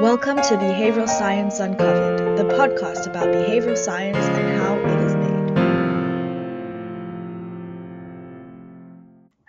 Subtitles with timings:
[0.00, 5.58] Welcome to Behavioral Science Uncovered, the podcast about behavioral science and how it is made.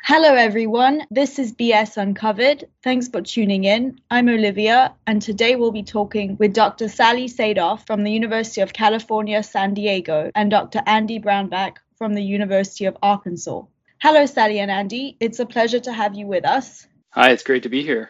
[0.03, 1.03] Hello, everyone.
[1.11, 2.67] This is BS Uncovered.
[2.83, 4.01] Thanks for tuning in.
[4.09, 6.89] I'm Olivia, and today we'll be talking with Dr.
[6.89, 10.81] Sally Sadoff from the University of California, San Diego, and Dr.
[10.87, 13.65] Andy Brownback from the University of Arkansas.
[14.01, 15.15] Hello, Sally and Andy.
[15.19, 16.87] It's a pleasure to have you with us.
[17.11, 18.09] Hi, it's great to be here.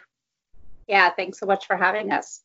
[0.90, 2.42] Yeah, thanks so much for having us.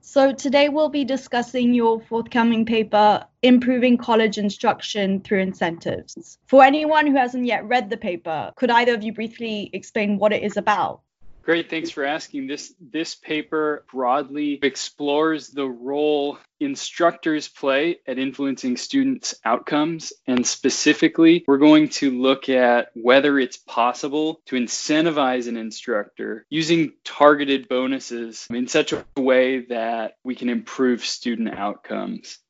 [0.00, 6.38] So, today we'll be discussing your forthcoming paper, Improving College Instruction Through Incentives.
[6.46, 10.32] For anyone who hasn't yet read the paper, could either of you briefly explain what
[10.32, 11.02] it is about?
[11.48, 12.46] Great, thanks for asking.
[12.46, 21.44] This this paper broadly explores the role instructors play at influencing students' outcomes and specifically
[21.46, 28.46] we're going to look at whether it's possible to incentivize an instructor using targeted bonuses
[28.50, 32.40] in such a way that we can improve student outcomes.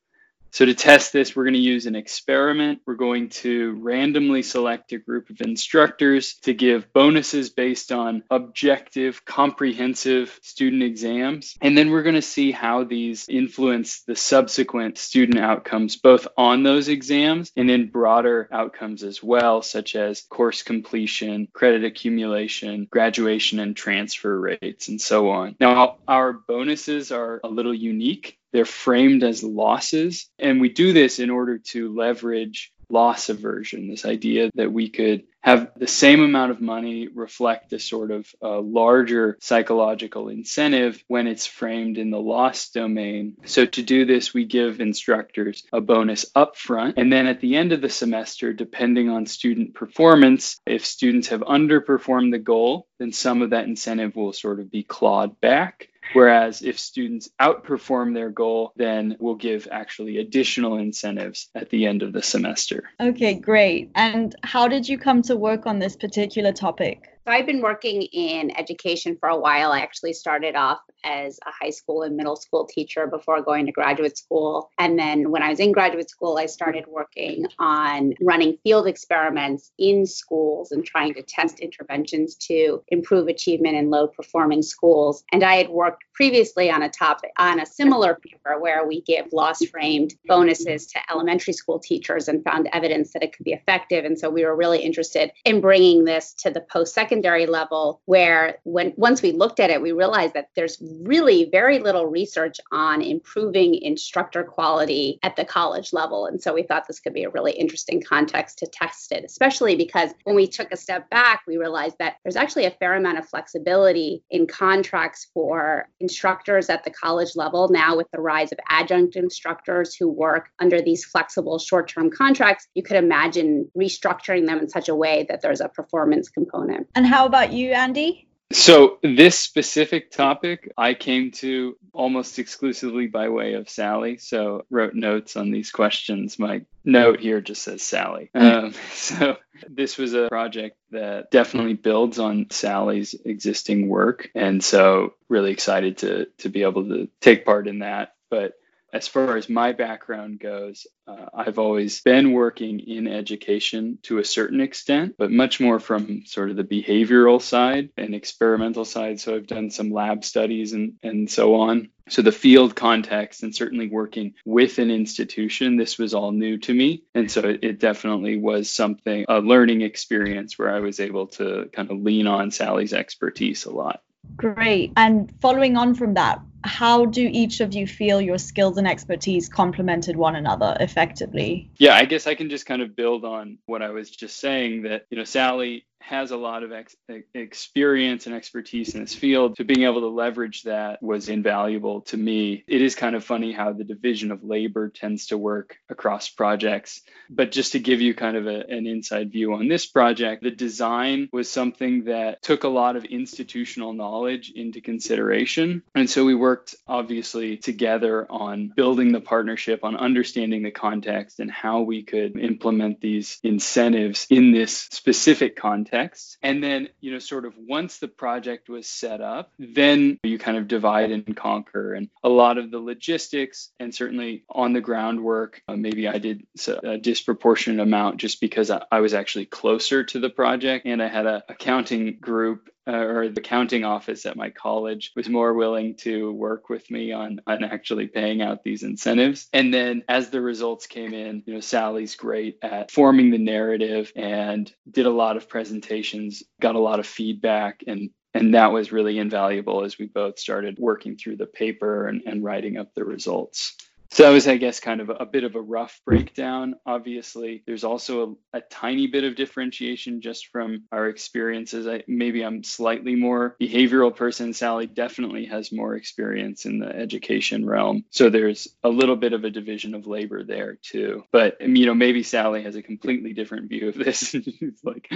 [0.51, 2.81] So to test this, we're going to use an experiment.
[2.87, 9.25] We're going to randomly select a group of instructors to give bonuses based on objective,
[9.25, 11.57] comprehensive student exams.
[11.61, 16.63] And then we're going to see how these influence the subsequent student outcomes, both on
[16.63, 23.59] those exams and in broader outcomes as well, such as course completion, credit accumulation, graduation
[23.61, 25.57] and transfer rates, and so on.
[25.61, 30.29] Now, our bonuses are a little unique they're framed as losses.
[30.39, 35.25] And we do this in order to leverage loss aversion, this idea that we could
[35.41, 41.27] have the same amount of money reflect a sort of uh, larger psychological incentive when
[41.27, 43.37] it's framed in the loss domain.
[43.45, 46.95] So, to do this, we give instructors a bonus upfront.
[46.97, 51.41] And then at the end of the semester, depending on student performance, if students have
[51.41, 55.89] underperformed the goal, then some of that incentive will sort of be clawed back.
[56.13, 62.03] Whereas if students outperform their goal, then we'll give actually additional incentives at the end
[62.03, 62.91] of the semester.
[63.01, 63.91] Okay, great.
[63.95, 67.18] And how did you come to work on this particular topic?
[67.29, 69.71] So I've been working in education for a while.
[69.71, 73.73] I actually started off as a high school and middle school teacher before going to
[73.73, 74.71] graduate school.
[74.79, 79.71] And then when I was in graduate school, I started working on running field experiments
[79.79, 85.23] in schools and trying to test interventions to improve achievement in low performing schools.
[85.31, 89.27] And I had worked previously on a topic on a similar paper where we give
[89.33, 94.07] loss framed bonuses to elementary school teachers and found evidence that it could be effective.
[94.07, 98.01] And so we were really interested in bringing this to the post secondary secondary level
[98.05, 102.59] where when once we looked at it we realized that there's really very little research
[102.71, 106.27] on improving instructor quality at the college level.
[106.27, 109.75] And so we thought this could be a really interesting context to test it especially
[109.75, 113.19] because when we took a step back we realized that there's actually a fair amount
[113.19, 118.59] of flexibility in contracts for instructors at the college level now with the rise of
[118.69, 122.69] adjunct instructors who work under these flexible short-term contracts.
[122.75, 127.07] You could imagine restructuring them in such a way that there's a performance component and
[127.07, 128.27] how about you, Andy?
[128.51, 134.17] So, this specific topic I came to almost exclusively by way of Sally.
[134.17, 136.41] So, wrote notes on these questions.
[136.41, 138.31] My note here just says Sally.
[138.35, 139.37] Um, so,
[139.69, 144.31] this was a project that definitely builds on Sally's existing work.
[144.35, 148.15] And so, really excited to, to be able to take part in that.
[148.29, 148.55] But
[148.93, 154.25] as far as my background goes, uh, I've always been working in education to a
[154.25, 159.21] certain extent, but much more from sort of the behavioral side and experimental side.
[159.21, 161.91] So I've done some lab studies and, and so on.
[162.09, 166.73] So the field context and certainly working with an institution, this was all new to
[166.73, 167.05] me.
[167.15, 171.69] And so it, it definitely was something, a learning experience where I was able to
[171.73, 174.01] kind of lean on Sally's expertise a lot.
[174.37, 174.93] Great.
[174.97, 179.49] And following on from that, how do each of you feel your skills and expertise
[179.49, 181.71] complemented one another effectively?
[181.79, 184.83] Yeah, I guess I can just kind of build on what I was just saying
[184.83, 186.97] that, you know, Sally has a lot of ex-
[187.35, 189.57] experience and expertise in this field.
[189.57, 192.65] So being able to leverage that was invaluable to me.
[192.67, 197.03] It is kind of funny how the division of labor tends to work across projects.
[197.29, 200.51] But just to give you kind of a, an inside view on this project, the
[200.51, 205.83] design was something that took a lot of institutional knowledge into consideration.
[205.95, 211.51] And so we worked obviously together on building the partnership, on understanding the context and
[211.51, 216.39] how we could implement these incentives in this specific context context.
[216.43, 220.57] And then, you know, sort of once the project was set up, then you kind
[220.57, 221.95] of divide and conquer.
[221.95, 226.47] And a lot of the logistics and certainly on the groundwork, uh, maybe I did
[226.83, 231.09] a disproportionate amount just because I, I was actually closer to the project and I
[231.09, 235.95] had a accounting group uh, or the accounting office at my college was more willing
[235.97, 239.49] to work with me on on actually paying out these incentives.
[239.53, 244.13] And then as the results came in, you know, Sally's great at forming the narrative
[244.17, 248.93] and did a lot of presentations, got a lot of feedback and and that was
[248.93, 253.05] really invaluable as we both started working through the paper and, and writing up the
[253.05, 253.75] results.
[254.11, 256.77] So that was, I guess, kind of a, a bit of a rough breakdown.
[256.87, 261.87] Obviously, there's also a, a, tiny bit of differentiation just from our experiences.
[261.87, 264.55] I, maybe I'm slightly more behavioral person.
[264.55, 268.05] Sally definitely has more experience in the education realm.
[268.11, 271.25] So there's a little bit of a division of labor there too.
[271.31, 274.19] But you know, maybe Sally has a completely different view of this.
[274.31, 275.09] She's like,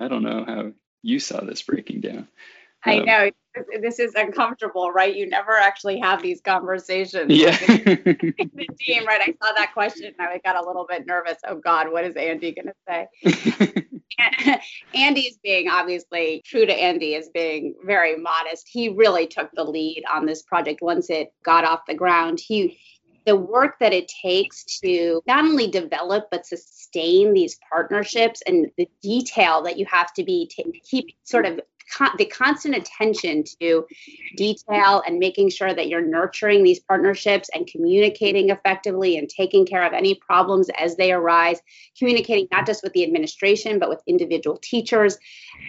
[0.00, 0.72] I don't know how
[1.02, 2.28] you saw this breaking down.
[2.84, 3.30] I um, know
[3.80, 5.14] this is uncomfortable, right?
[5.14, 7.32] You never actually have these conversations.
[7.32, 7.50] Yeah.
[7.66, 9.20] the team, right?
[9.20, 11.38] I saw that question and I got a little bit nervous.
[11.46, 14.60] Oh God, what is Andy going to say?
[14.94, 18.68] Andy's being obviously true to Andy is being very modest.
[18.68, 22.40] He really took the lead on this project once it got off the ground.
[22.40, 22.78] He
[23.28, 28.88] the work that it takes to not only develop but sustain these partnerships and the
[29.02, 31.60] detail that you have to be to keep sort of
[31.92, 33.86] con- the constant attention to
[34.36, 39.84] detail and making sure that you're nurturing these partnerships and communicating effectively and taking care
[39.84, 41.60] of any problems as they arise,
[41.98, 45.18] communicating not just with the administration, but with individual teachers.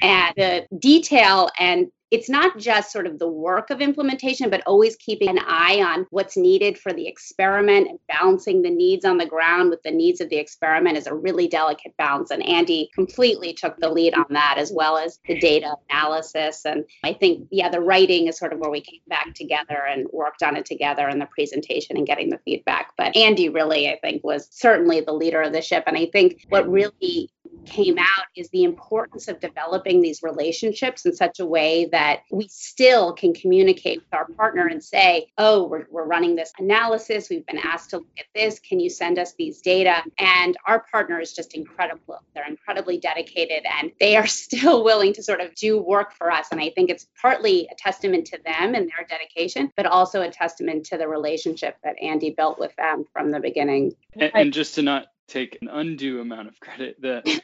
[0.01, 4.95] And the detail and it's not just sort of the work of implementation, but always
[4.95, 9.25] keeping an eye on what's needed for the experiment and balancing the needs on the
[9.25, 12.31] ground with the needs of the experiment is a really delicate balance.
[12.31, 16.65] And Andy completely took the lead on that, as well as the data analysis.
[16.65, 20.07] And I think, yeah, the writing is sort of where we came back together and
[20.11, 22.93] worked on it together and the presentation and getting the feedback.
[22.97, 25.83] But Andy really, I think, was certainly the leader of the ship.
[25.85, 27.29] And I think what really
[27.69, 32.47] came out is the importance of developing these relationships in such a way that we
[32.47, 37.29] still can communicate with our partner and say, oh, we're, we're running this analysis.
[37.29, 38.59] We've been asked to look at this.
[38.59, 40.03] Can you send us these data?
[40.17, 42.19] And our partner is just incredible.
[42.33, 46.47] They're incredibly dedicated and they are still willing to sort of do work for us.
[46.51, 50.29] And I think it's partly a testament to them and their dedication, but also a
[50.29, 53.93] testament to the relationship that Andy built with them from the beginning.
[54.13, 57.01] And, and just to not take an undue amount of credit.
[57.01, 57.41] The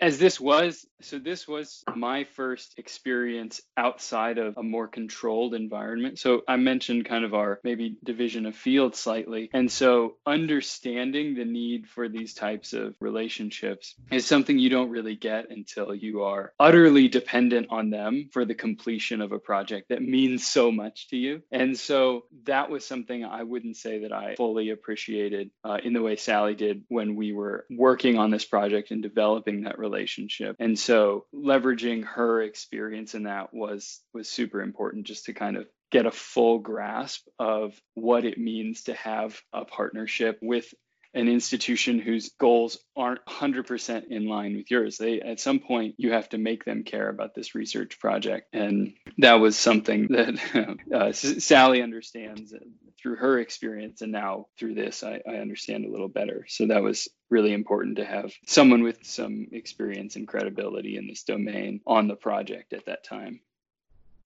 [0.00, 6.18] as this was so this was my first experience outside of a more controlled environment.
[6.18, 9.50] So i mentioned kind of our maybe division of field slightly.
[9.52, 15.16] And so understanding the need for these types of relationships is something you don't really
[15.16, 20.02] get until you are utterly dependent on them for the completion of a project that
[20.02, 21.42] means so much to you.
[21.50, 26.02] And so that was something i wouldn't say that i fully appreciated uh, in the
[26.02, 30.56] way sally did when we were working on this project and developing that relationship.
[30.58, 35.66] And so leveraging her experience in that was was super important just to kind of
[35.90, 40.72] get a full grasp of what it means to have a partnership with
[41.14, 44.96] an institution whose goals aren't 100% in line with yours.
[44.96, 48.94] They at some point you have to make them care about this research project, and
[49.18, 52.54] that was something that uh, Sally understands
[53.00, 56.46] through her experience, and now through this, I, I understand a little better.
[56.48, 61.24] So that was really important to have someone with some experience and credibility in this
[61.24, 63.40] domain on the project at that time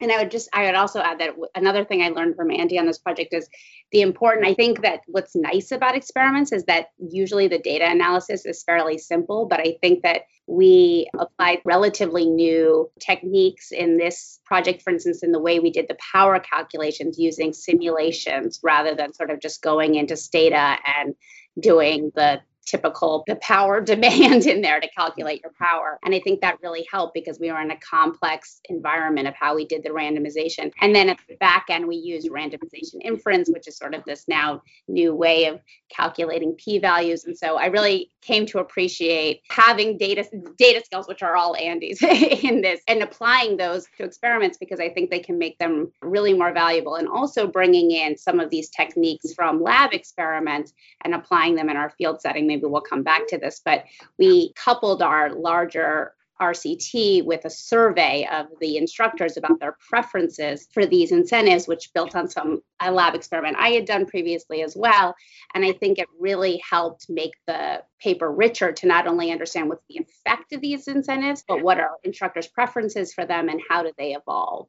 [0.01, 2.79] and I would just, I would also add that another thing I learned from Andy
[2.79, 3.49] on this project is
[3.93, 4.47] the important.
[4.47, 8.99] I think that what's nice about experiments is that usually the data analysis is fairly
[8.99, 15.23] simple, but I think that we applied relatively new techniques in this project, for instance,
[15.23, 19.63] in the way we did the power calculations using simulations rather than sort of just
[19.63, 21.15] going into Stata and
[21.59, 25.99] doing the typical the power demand in there to calculate your power.
[26.05, 29.55] And I think that really helped because we were in a complex environment of how
[29.55, 30.73] we did the randomization.
[30.81, 34.25] And then at the back end, we used randomization inference, which is sort of this
[34.29, 35.61] now new way of
[35.95, 37.25] calculating p-values.
[37.25, 40.25] And so I really came to appreciate having data
[40.59, 42.03] data skills, which are all Andy's
[42.43, 46.35] in this, and applying those to experiments because I think they can make them really
[46.35, 46.97] more valuable.
[46.97, 50.73] And also bringing in some of these techniques from lab experiments
[51.05, 53.85] and applying them in our field setting maybe we'll come back to this, but
[54.19, 60.85] we coupled our larger RCT with a survey of the instructors about their preferences for
[60.85, 65.15] these incentives, which built on some a lab experiment I had done previously as well.
[65.55, 69.85] And I think it really helped make the paper richer to not only understand what's
[69.89, 73.93] the effect of these incentives, but what are instructors' preferences for them and how do
[73.97, 74.69] they evolve.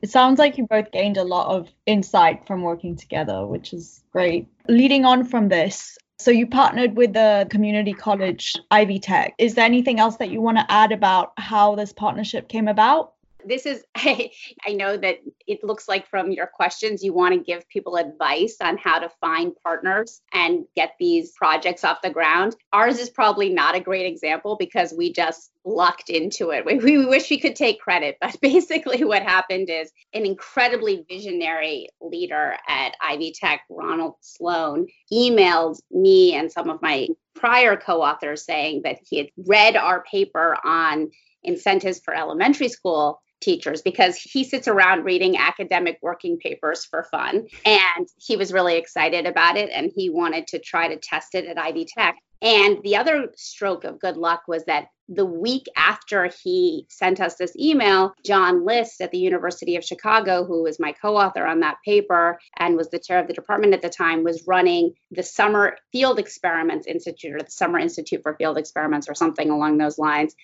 [0.00, 4.04] It sounds like you both gained a lot of insight from working together, which is
[4.12, 4.46] great.
[4.68, 9.34] Leading on from this, so you partnered with the community college Ivy Tech.
[9.38, 13.12] Is there anything else that you want to add about how this partnership came about?
[13.44, 14.30] This is, I,
[14.68, 18.76] know that it looks like from your questions, you want to give people advice on
[18.78, 22.56] how to find partners and get these projects off the ground.
[22.72, 26.64] Ours is probably not a great example because we just lucked into it.
[26.68, 31.88] We, we wish we could take credit, but basically what happened is an incredibly visionary
[32.00, 38.82] leader at Ivy Tech, Ronald Sloan, emailed me and some of my prior co-authors saying
[38.82, 41.10] that he had read our paper on
[41.44, 47.46] incentives for elementary school teachers because he sits around reading academic working papers for fun.
[47.64, 51.46] And he was really excited about it and he wanted to try to test it
[51.46, 56.30] at Ivy Tech and the other stroke of good luck was that the week after
[56.44, 60.92] he sent us this email, John List at the University of Chicago, who was my
[60.92, 64.22] co author on that paper and was the chair of the department at the time,
[64.22, 69.14] was running the Summer Field Experiments Institute or the Summer Institute for Field Experiments or
[69.14, 70.34] something along those lines.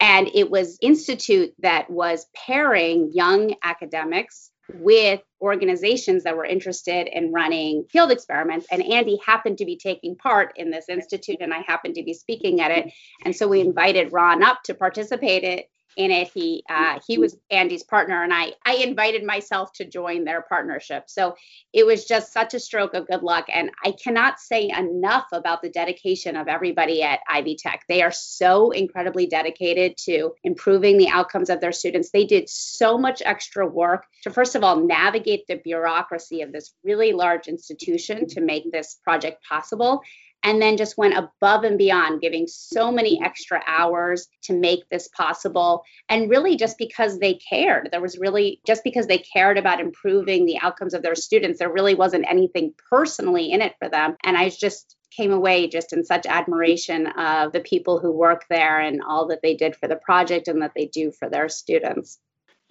[0.00, 7.32] And it was institute that was pairing young academics with organizations that were interested in
[7.32, 8.66] running field experiments.
[8.70, 12.14] And Andy happened to be taking part in this institute, and I happened to be
[12.14, 12.92] speaking at it.
[13.24, 16.30] And so we invited Ron up to participate it, in it.
[16.32, 21.04] He uh, he was Andy's partner, and I I invited myself to join their partnership.
[21.08, 21.36] So
[21.72, 25.62] it was just such a stroke of good luck, and I cannot say enough about
[25.62, 27.84] the dedication of everybody at Ivy Tech.
[27.88, 32.10] They are so incredibly dedicated to improving the outcomes of their students.
[32.10, 36.74] They did so much extra work to first of all navigate the bureaucracy of this
[36.84, 40.02] really large institution to make this project possible
[40.42, 45.08] and then just went above and beyond, giving so many extra hours to make this
[45.08, 45.82] possible.
[46.08, 50.46] And really, just because they cared, there was really just because they cared about improving
[50.46, 54.16] the outcomes of their students, there really wasn't anything personally in it for them.
[54.22, 58.80] And I just came away just in such admiration of the people who work there
[58.80, 62.18] and all that they did for the project and that they do for their students.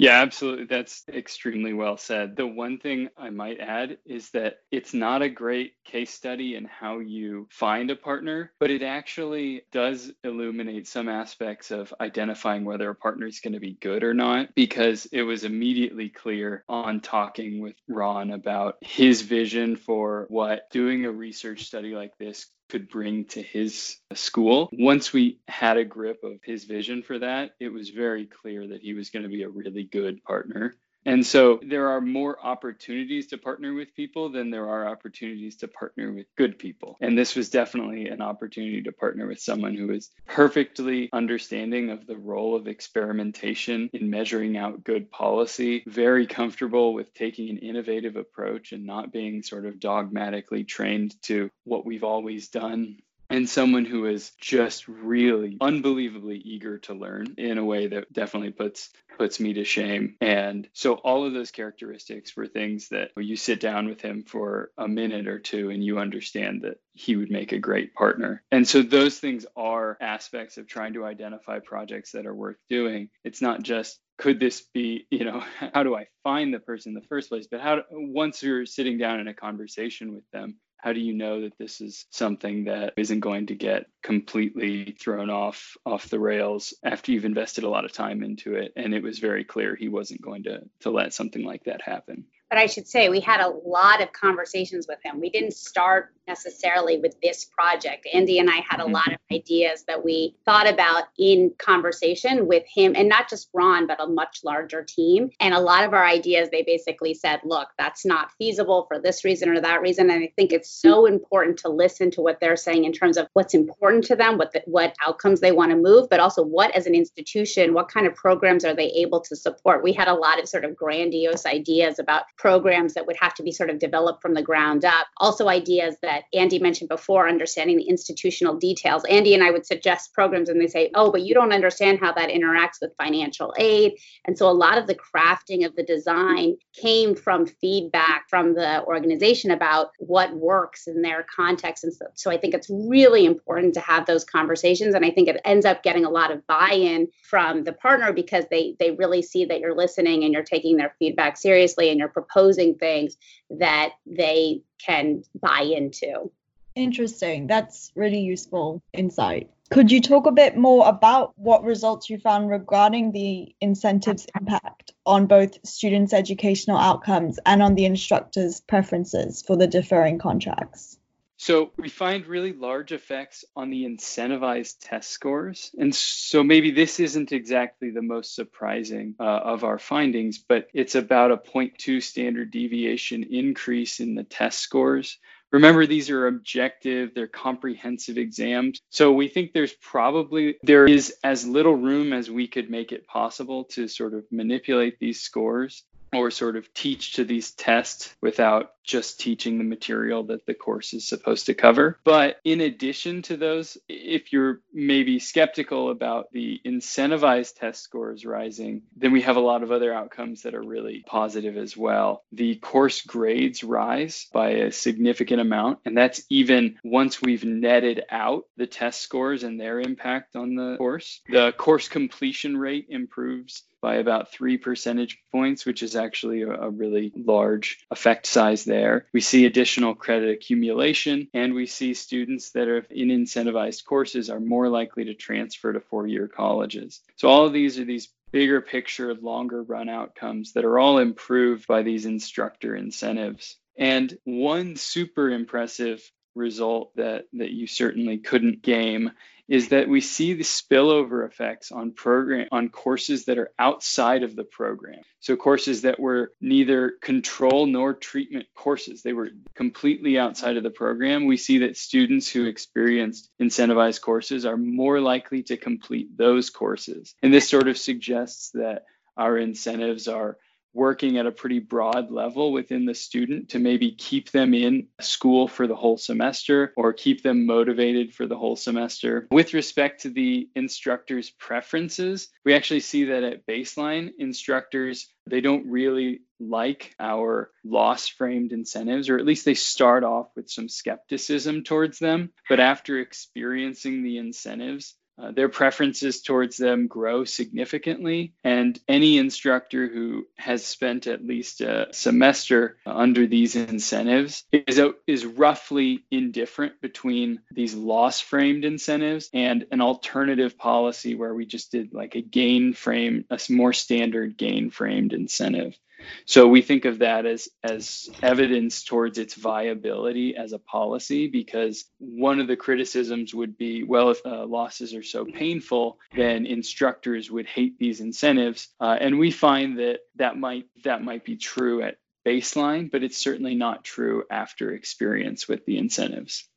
[0.02, 0.64] Yeah, absolutely.
[0.66, 2.38] That's extremely well said.
[2.38, 6.64] The one thing I might add is that it's not a great case study in
[6.64, 12.90] how you find a partner, but it actually does illuminate some aspects of identifying whether
[12.90, 17.02] a partner is going to be good or not, because it was immediately clear on
[17.02, 22.90] talking with Ron about his vision for what doing a research study like this could
[22.90, 24.70] bring to his school.
[24.72, 28.82] Once we had a grip of his vision for that, it was very clear that
[28.82, 30.76] he was going to be a really good partner.
[31.06, 35.68] And so there are more opportunities to partner with people than there are opportunities to
[35.68, 36.98] partner with good people.
[37.02, 42.06] And this was definitely an opportunity to partner with someone who is perfectly understanding of
[42.06, 48.16] the role of experimentation in measuring out good policy, very comfortable with taking an innovative
[48.16, 52.98] approach and not being sort of dogmatically trained to what we've always done
[53.30, 58.52] and someone who is just really unbelievably eager to learn in a way that definitely
[58.52, 60.16] puts puts me to shame.
[60.22, 64.72] And so all of those characteristics were things that you sit down with him for
[64.78, 68.42] a minute or two and you understand that he would make a great partner.
[68.50, 73.10] And so those things are aspects of trying to identify projects that are worth doing.
[73.26, 75.42] It's not just could this be you know
[75.74, 77.48] how do i find the person in the first place?
[77.50, 81.42] But how once you're sitting down in a conversation with them how do you know
[81.42, 86.74] that this is something that isn't going to get completely thrown off off the rails
[86.84, 88.72] after you've invested a lot of time into it?
[88.76, 92.26] And it was very clear he wasn't going to to let something like that happen
[92.50, 95.20] but I should say we had a lot of conversations with him.
[95.20, 98.08] We didn't start necessarily with this project.
[98.14, 98.94] Andy and I had a mm-hmm.
[98.94, 103.88] lot of ideas that we thought about in conversation with him, and not just Ron,
[103.88, 105.32] but a much larger team.
[105.40, 109.26] And a lot of our ideas, they basically said, look, that's not feasible for this
[109.26, 110.10] reason or that reason.
[110.10, 113.28] And I think it's so important to listen to what they're saying in terms of
[113.34, 116.76] what's important to them, what the, what outcomes they want to move, but also what
[116.76, 119.84] as an institution, what kind of programs are they able to support.
[119.84, 123.44] We had a lot of sort of grandiose ideas about programs that would have to
[123.44, 125.08] be sort of developed from the ground up.
[125.18, 129.04] Also, ideas that Andy mentioned before, understanding the institutional details.
[129.10, 132.14] Andy and I would suggest programs, and they say, oh, but you don't understand how
[132.14, 133.94] that interacts with financial aid.
[134.26, 138.84] And so, a lot of the crafting of the design came from feedback from the
[138.86, 141.84] organization about what works in their context.
[141.84, 144.96] And so, so I think it's really important to have those conversations.
[144.96, 148.14] And I think it ends up getting a lot of buy in from the partner
[148.14, 152.00] because they, they really see that you're listening and you're taking their feedback seriously and
[152.00, 153.18] you're proposing things
[153.50, 156.32] that they can buy into.
[156.76, 157.48] Interesting.
[157.48, 159.50] That's really useful insight.
[159.72, 164.94] Could you talk a bit more about what results you found regarding the incentives impact
[165.06, 170.99] on both students' educational outcomes and on the instructors' preferences for the differing contracts?
[171.42, 175.72] So we find really large effects on the incentivized test scores.
[175.80, 180.96] And so maybe this isn't exactly the most surprising uh, of our findings, but it's
[180.96, 185.18] about a 0.2 standard deviation increase in the test scores.
[185.52, 188.82] Remember, these are objective, they're comprehensive exams.
[188.90, 193.08] So we think there's probably, there is as little room as we could make it
[193.08, 198.72] possible to sort of manipulate these scores or sort of teach to these tests without
[198.84, 202.00] just teaching the material that the course is supposed to cover.
[202.04, 208.82] But in addition to those, if you're maybe skeptical about the incentivized test scores rising,
[208.98, 212.24] then we have a lot of other outcomes that are really positive as well.
[212.32, 218.46] The course grades rise by a significant amount, and that's even once we've netted out
[218.58, 221.22] the test scores and their impact on the course.
[221.30, 226.70] The course completion rate improves by about three percentage points, which is actually a, a,
[226.70, 229.08] really large effect size there.
[229.14, 234.40] We see additional credit accumulation, and we see students that are in incentivized courses are
[234.40, 237.02] more likely to transfer to four year colleges.
[237.16, 241.68] So, all of these are these bigger picture, longer run outcomes that are all improved
[241.68, 243.58] by these instructor incentives.
[243.78, 246.02] And one super impressive
[246.36, 249.12] result that, that you certainly couldn't game
[249.50, 254.36] is that we see the spillover effects on program on courses that are outside of
[254.36, 255.02] the program.
[255.22, 260.70] So courses that were neither control nor treatment courses, they were completely outside of the
[260.70, 261.26] program.
[261.26, 267.16] We see that students who experienced incentivized courses are more likely to complete those courses.
[267.24, 268.84] And this sort of suggests that
[269.18, 270.38] our incentives are
[270.80, 275.50] working at a pretty broad level within the student to maybe keep them in school
[275.50, 279.28] for the whole semester or keep them motivated for the whole semester.
[279.30, 285.70] With respect to the instructor's preferences, we actually see that at baseline, instructors they don't
[285.70, 291.64] really like our loss framed incentives, or at least they start off with some skepticism
[291.64, 292.32] towards them.
[292.48, 299.88] But after experiencing the incentives, uh, their preferences towards them grow significantly, and any instructor
[299.88, 307.40] who has spent at least a semester under these incentives is, is roughly indifferent between
[307.52, 312.74] these loss framed incentives and an alternative policy where we just did like a gain
[312.74, 315.78] frame, a more standard gain framed incentive.
[316.26, 321.86] So we think of that as as evidence towards its viability as a policy because
[321.98, 327.30] one of the criticisms would be, well, if uh, losses are so painful, then instructors
[327.30, 331.82] would hate these incentives, uh, and we find that that might that might be true
[331.82, 336.48] at baseline, but it's certainly not true after experience with the incentives.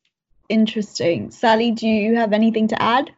[0.49, 1.31] Interesting.
[1.31, 3.11] Sally, do you have anything to add?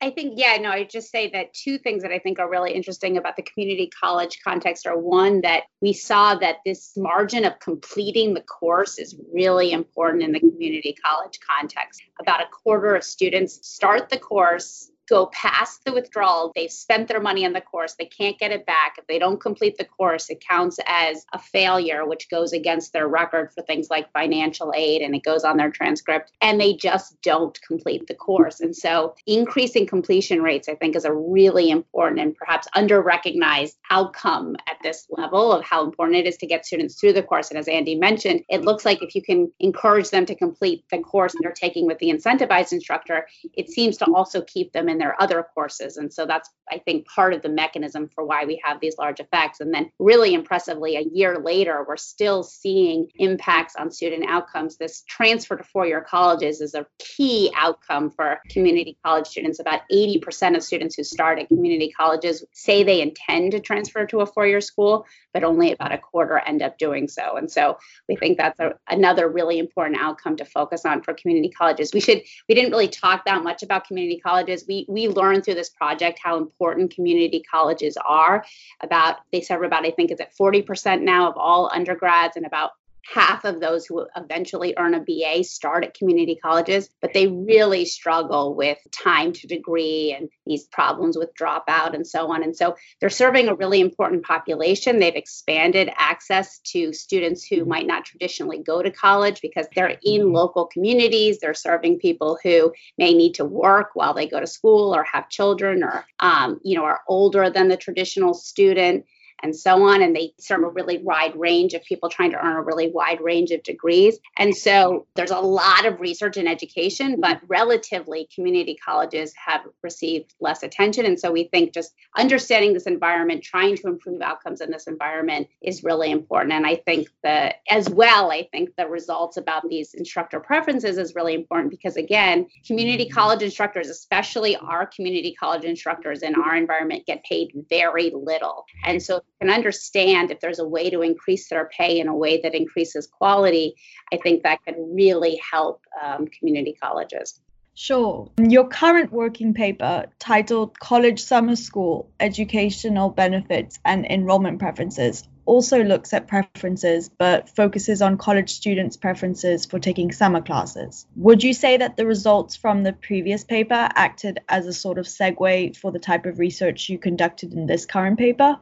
[0.00, 2.72] I think, yeah, no, I just say that two things that I think are really
[2.72, 7.58] interesting about the community college context are one, that we saw that this margin of
[7.60, 12.02] completing the course is really important in the community college context.
[12.20, 17.20] About a quarter of students start the course go past the withdrawal, they've spent their
[17.20, 18.96] money on the course, they can't get it back.
[18.98, 23.08] If they don't complete the course, it counts as a failure, which goes against their
[23.08, 27.20] record for things like financial aid and it goes on their transcript, and they just
[27.22, 28.60] don't complete the course.
[28.60, 33.76] And so, increasing completion rates, I think, is a really important and perhaps under recognized
[33.90, 37.50] outcome at this level of how important it is to get students through the course.
[37.50, 40.98] And as Andy mentioned, it looks like if you can encourage them to complete the
[40.98, 45.00] course they're taking with the incentivized instructor, it seems to also keep them in in
[45.00, 45.98] their other courses.
[45.98, 49.20] And so that's, I think, part of the mechanism for why we have these large
[49.20, 49.60] effects.
[49.60, 54.78] And then, really impressively, a year later, we're still seeing impacts on student outcomes.
[54.78, 59.60] This transfer to four year colleges is a key outcome for community college students.
[59.60, 64.20] About 80% of students who start at community colleges say they intend to transfer to
[64.20, 65.04] a four year school,
[65.34, 67.36] but only about a quarter end up doing so.
[67.36, 67.76] And so
[68.08, 71.92] we think that's a, another really important outcome to focus on for community colleges.
[71.92, 74.64] We should, we didn't really talk that much about community colleges.
[74.66, 78.44] We we learned through this project how important community colleges are.
[78.82, 82.72] About they serve about I think it's at 40% now of all undergrads and about
[83.12, 87.84] half of those who eventually earn a BA start at community colleges, but they really
[87.84, 92.42] struggle with time to degree and these problems with dropout and so on.
[92.42, 94.98] And so they're serving a really important population.
[94.98, 100.32] They've expanded access to students who might not traditionally go to college because they're in
[100.32, 101.38] local communities.
[101.38, 105.28] They're serving people who may need to work while they go to school or have
[105.28, 109.04] children or, um, you know, are older than the traditional student
[109.42, 110.02] and so on.
[110.02, 113.20] And they serve a really wide range of people trying to earn a really wide
[113.20, 114.18] range of degrees.
[114.36, 117.46] And so there's a lot of research in education, but mm-hmm.
[117.48, 121.04] relatively community colleges have received less attention.
[121.06, 125.48] And so we think just understanding this environment, trying to improve outcomes in this environment
[125.62, 126.52] is really important.
[126.52, 131.14] And I think that as well, I think the results about these instructor preferences is
[131.14, 137.06] really important because again, community college instructors, especially our community college instructors in our environment,
[137.06, 138.64] get paid very little.
[138.84, 142.40] And so can understand if there's a way to increase their pay in a way
[142.42, 143.74] that increases quality,
[144.12, 147.40] I think that could really help um, community colleges.
[147.78, 148.30] Sure.
[148.38, 156.12] Your current working paper, titled College Summer School Educational Benefits and Enrollment Preferences, also looks
[156.12, 161.06] at preferences but focuses on college students' preferences for taking summer classes.
[161.16, 165.06] Would you say that the results from the previous paper acted as a sort of
[165.06, 168.58] segue for the type of research you conducted in this current paper?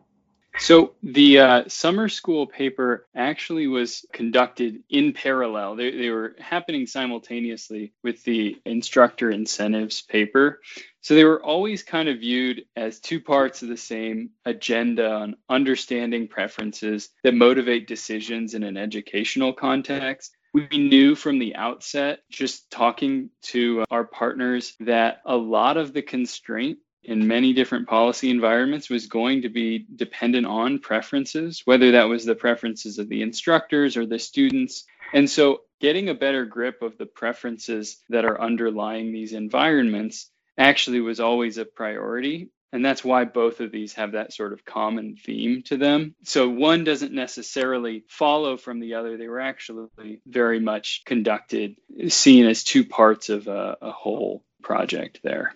[0.58, 5.74] So the uh, summer school paper actually was conducted in parallel.
[5.74, 10.60] They, they were happening simultaneously with the instructor incentives paper.
[11.00, 15.36] So they were always kind of viewed as two parts of the same agenda on
[15.50, 20.36] understanding preferences that motivate decisions in an educational context.
[20.54, 26.02] We knew from the outset, just talking to our partners, that a lot of the
[26.02, 32.08] constraint in many different policy environments was going to be dependent on preferences, whether that
[32.08, 34.84] was the preferences of the instructors or the students.
[35.12, 41.00] And so, getting a better grip of the preferences that are underlying these environments actually
[41.00, 42.50] was always a priority.
[42.72, 46.16] And that's why both of these have that sort of common theme to them.
[46.24, 49.16] So one doesn't necessarily follow from the other.
[49.16, 51.76] They were actually very much conducted,
[52.08, 55.54] seen as two parts of a, a whole project there.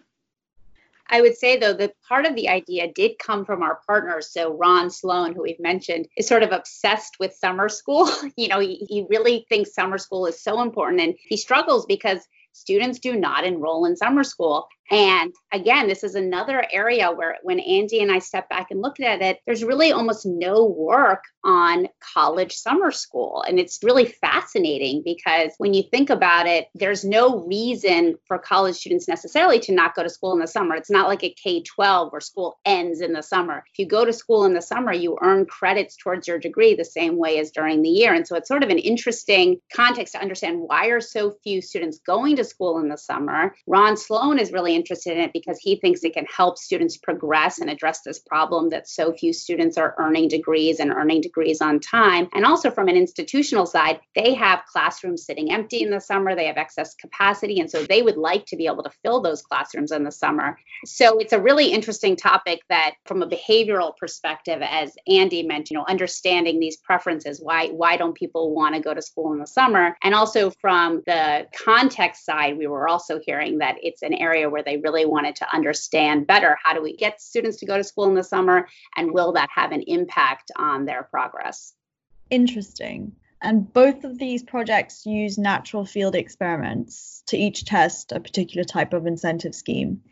[1.11, 4.31] I would say though that part of the idea did come from our partners.
[4.33, 8.11] So Ron Sloan, who we've mentioned, is sort of obsessed with summer school.
[8.37, 12.21] you know, he, he really thinks summer school is so important and he struggles because
[12.53, 14.69] students do not enroll in summer school.
[14.91, 19.01] And again, this is another area where when Andy and I step back and look
[19.01, 23.45] at it, there's really almost no work on college summer school.
[23.47, 28.77] And it's really fascinating because when you think about it, there's no reason for college
[28.77, 30.75] students necessarily to not go to school in the summer.
[30.75, 33.65] It's not like a K 12 where school ends in the summer.
[33.73, 36.85] If you go to school in the summer, you earn credits towards your degree the
[36.85, 38.15] same way as during the year.
[38.15, 42.01] And so it's sort of an interesting context to understand why are so few students
[42.07, 43.55] going to school in the summer.
[43.67, 47.59] Ron Sloan is really interested in it because he thinks it can help students progress
[47.59, 51.81] and address this problem that so few students are earning degrees and earning degrees on
[51.81, 52.29] time.
[52.35, 56.47] And also from an institutional side, they have classrooms sitting empty in the summer, they
[56.47, 57.61] have excess capacity.
[57.61, 60.59] And so they would like to be able to fill those classrooms in the summer.
[60.85, 65.77] So it's a really interesting topic that, from a behavioral perspective, as Andy mentioned, you
[65.77, 69.47] know, understanding these preferences, why why don't people want to go to school in the
[69.47, 69.97] summer?
[70.03, 74.63] And also from the context side, we were also hearing that it's an area where
[74.69, 78.05] they really wanted to understand better how do we get students to go to school
[78.05, 81.73] in the summer and will that have an impact on their progress?
[82.29, 83.13] Interesting.
[83.41, 88.93] And both of these projects use natural field experiments to each test a particular type
[88.93, 90.03] of incentive scheme.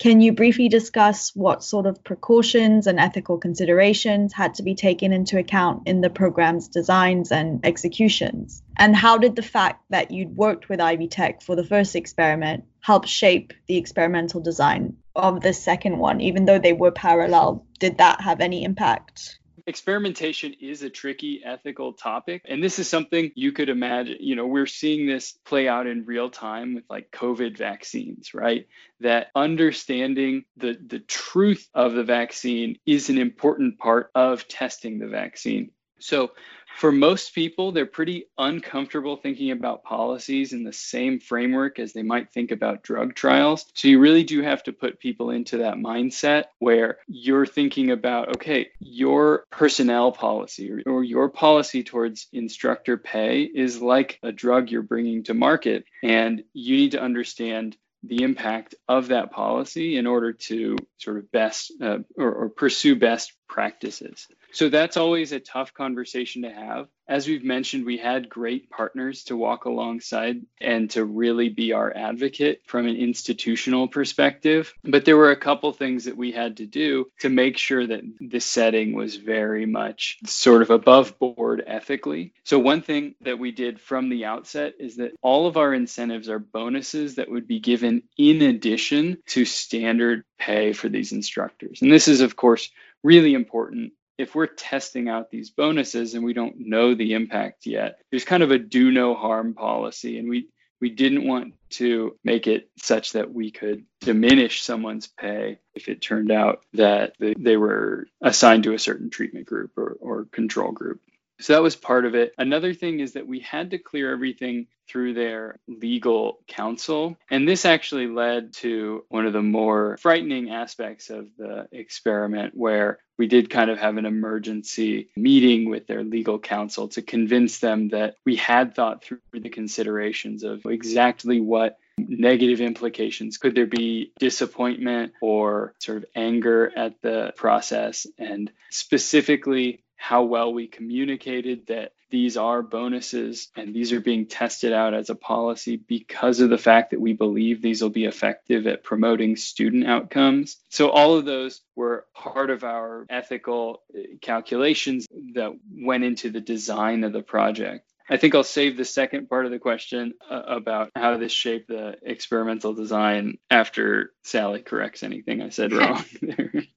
[0.00, 5.12] Can you briefly discuss what sort of precautions and ethical considerations had to be taken
[5.12, 8.62] into account in the program's designs and executions?
[8.76, 12.64] And how did the fact that you'd worked with Ivy Tech for the first experiment
[12.80, 17.64] help shape the experimental design of the second one, even though they were parallel?
[17.78, 19.38] Did that have any impact?
[19.66, 22.42] Experimentation is a tricky ethical topic.
[22.44, 26.04] And this is something you could imagine, you know, we're seeing this play out in
[26.04, 28.66] real time with like COVID vaccines, right?
[29.00, 35.08] That understanding the, the truth of the vaccine is an important part of testing the
[35.08, 35.70] vaccine.
[35.98, 36.32] So
[36.76, 42.02] for most people, they're pretty uncomfortable thinking about policies in the same framework as they
[42.02, 43.66] might think about drug trials.
[43.74, 48.36] So you really do have to put people into that mindset where you're thinking about,
[48.36, 54.70] okay, your personnel policy or, or your policy towards instructor pay is like a drug
[54.70, 55.84] you're bringing to market.
[56.02, 61.30] And you need to understand the impact of that policy in order to sort of
[61.32, 64.26] best uh, or, or pursue best practices.
[64.50, 66.88] So that's always a tough conversation to have.
[67.06, 71.94] As we've mentioned, we had great partners to walk alongside and to really be our
[71.94, 74.72] advocate from an institutional perspective.
[74.82, 78.02] But there were a couple things that we had to do to make sure that
[78.20, 82.32] the setting was very much sort of above board ethically.
[82.42, 86.28] So, one thing that we did from the outset is that all of our incentives
[86.28, 91.82] are bonuses that would be given in addition to standard pay for these instructors.
[91.82, 92.70] And this is, of course,
[93.04, 97.98] really important if we're testing out these bonuses and we don't know the impact yet,
[98.10, 100.18] there's kind of a do no harm policy.
[100.18, 100.48] And we,
[100.80, 106.00] we didn't want to make it such that we could diminish someone's pay if it
[106.00, 111.00] turned out that they, were assigned to a certain treatment group or, or control group.
[111.40, 112.32] So that was part of it.
[112.38, 117.16] Another thing is that we had to clear everything through their legal counsel.
[117.30, 122.98] And this actually led to one of the more frightening aspects of the experiment, where
[123.18, 127.88] we did kind of have an emergency meeting with their legal counsel to convince them
[127.88, 134.12] that we had thought through the considerations of exactly what negative implications could there be
[134.18, 141.92] disappointment or sort of anger at the process and specifically how well we communicated that
[142.10, 146.58] these are bonuses and these are being tested out as a policy because of the
[146.58, 150.58] fact that we believe these will be effective at promoting student outcomes.
[150.68, 156.40] So, all of those were part of our ethical uh, calculations that went into the
[156.40, 157.90] design of the project.
[158.08, 161.68] I think I'll save the second part of the question uh, about how this shaped
[161.68, 166.04] the experimental design after Sally corrects anything I said wrong.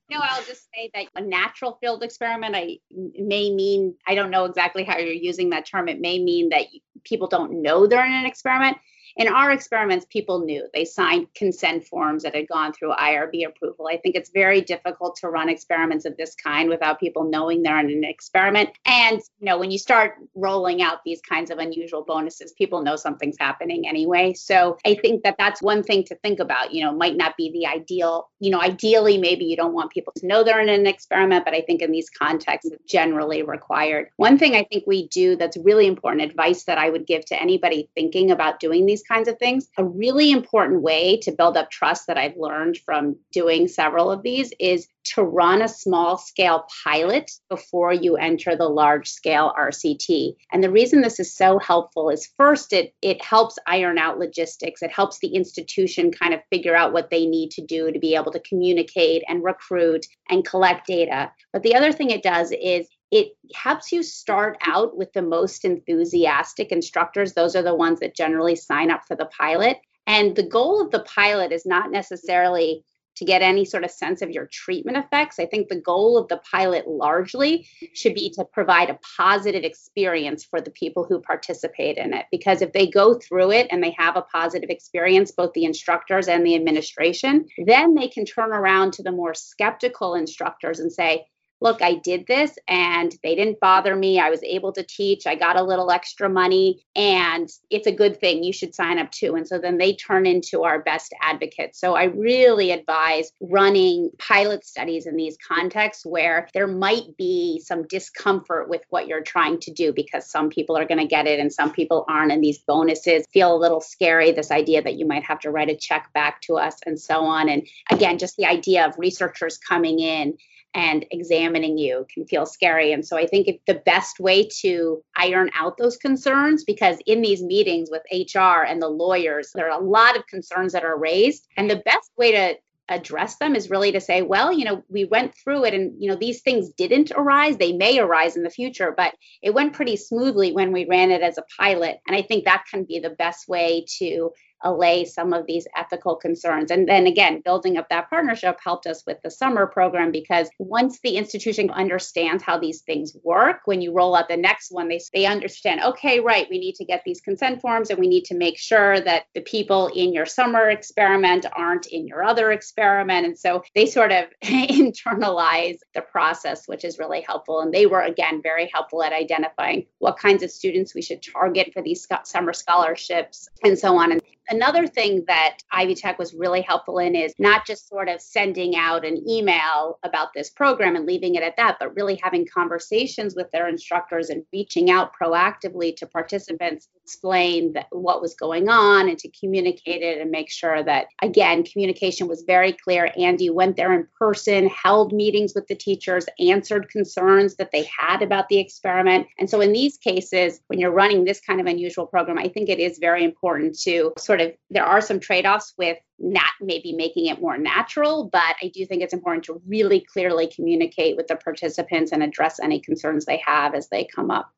[0.10, 4.46] No, I'll just say that a natural field experiment I may mean I don't know
[4.46, 5.88] exactly how you're using that term.
[5.89, 6.65] It may mean that
[7.04, 8.78] people don't know they're in an experiment
[9.18, 10.68] in our experiments, people knew.
[10.74, 13.88] They signed consent forms that had gone through IRB approval.
[13.92, 17.80] I think it's very difficult to run experiments of this kind without people knowing they're
[17.80, 18.70] in an experiment.
[18.86, 22.96] And you know, when you start rolling out these kinds of unusual bonuses, people know
[22.96, 24.34] something's happening anyway.
[24.34, 26.72] So I think that that's one thing to think about.
[26.72, 28.30] You know, might not be the ideal.
[28.40, 31.56] You know, ideally, maybe you don't want people to know they're in an experiment, but
[31.56, 34.10] I think in these contexts, it's generally required.
[34.18, 37.42] One thing I think we do that's really important advice that I would give to
[37.42, 39.70] anybody thinking about doing these kinds of things.
[39.78, 44.24] A really important way to build up trust that I've learned from doing several of
[44.24, 50.36] these is to run a small scale pilot before you enter the large scale RCT.
[50.52, 54.82] And the reason this is so helpful is first, it, it helps iron out logistics.
[54.82, 58.15] It helps the institution kind of figure out what they need to do to be
[58.15, 61.32] able to communicate and recruit and collect data.
[61.54, 65.63] But the other thing it does is it helps you start out with the most
[65.63, 67.34] enthusiastic instructors.
[67.34, 69.78] Those are the ones that generally sign up for the pilot.
[70.06, 72.84] And the goal of the pilot is not necessarily
[73.17, 75.39] to get any sort of sense of your treatment effects.
[75.39, 80.46] I think the goal of the pilot largely should be to provide a positive experience
[80.46, 82.26] for the people who participate in it.
[82.32, 86.28] Because if they go through it and they have a positive experience, both the instructors
[86.28, 91.26] and the administration, then they can turn around to the more skeptical instructors and say,
[91.62, 94.20] look, I did this and they didn't bother me.
[94.20, 95.26] I was able to teach.
[95.26, 98.43] I got a little extra money and it's a good thing.
[98.43, 99.36] You should sign up too.
[99.36, 101.80] And so then they turn into our best advocates.
[101.80, 107.88] So I really advise running pilot studies in these contexts where there might be some
[107.88, 111.39] discomfort with what you're trying to do because some people are going to get it
[111.39, 112.32] and some people aren't.
[112.32, 114.32] And these bonuses feel a little scary.
[114.32, 117.22] This idea that you might have to write a check back to us and so
[117.22, 117.50] on.
[117.50, 120.38] And again, just the idea of researchers coming in
[120.74, 121.06] and
[121.48, 122.92] examining you can feel scary.
[122.92, 127.42] And so I think the best way to iron out those concerns, because in these
[127.42, 131.48] meetings with HR and the lawyers, there are a lot of concerns that are raised.
[131.56, 132.56] And the best way to
[132.90, 136.10] address them is really to say well you know we went through it and you
[136.10, 139.98] know these things didn't arise they may arise in the future but it went pretty
[139.98, 143.10] smoothly when we ran it as a pilot and i think that can be the
[143.10, 144.32] best way to
[144.63, 146.72] allay some of these ethical concerns.
[146.72, 151.00] And then again, building up that partnership helped us with the summer program because once
[151.02, 155.00] the institution understands how these things work, when you roll out the next one, they,
[155.13, 158.36] they understand, okay, right, we need to get these consent forms and we need to
[158.36, 163.26] make sure that the people in your summer experiment aren't in your other experiment.
[163.26, 167.62] And so they sort of internalize the process, which is really helpful.
[167.62, 171.72] And they were, again, very helpful at identifying what kinds of students we should target
[171.74, 174.12] for these summer scholarships and so on.
[174.12, 178.22] And Another thing that Ivy Tech was really helpful in is not just sort of
[178.22, 182.46] sending out an email about this program and leaving it at that, but really having
[182.46, 188.70] conversations with their instructors and reaching out proactively to participants, explain that, what was going
[188.70, 193.12] on and to communicate it and make sure that, again, communication was very clear.
[193.18, 198.22] Andy went there in person, held meetings with the teachers, answered concerns that they had
[198.22, 199.28] about the experiment.
[199.40, 202.70] And so in these cases, when you're running this kind of unusual program, I think
[202.70, 206.93] it is very important to sort sort of there are some trade-offs with not maybe
[206.93, 211.28] making it more natural but i do think it's important to really clearly communicate with
[211.28, 214.52] the participants and address any concerns they have as they come up.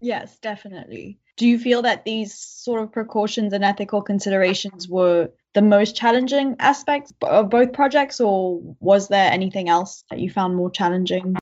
[0.00, 1.18] Yes definitely.
[1.36, 6.56] Do you feel that these sort of precautions and ethical considerations were the most challenging
[6.58, 11.36] aspects of both projects or was there anything else that you found more challenging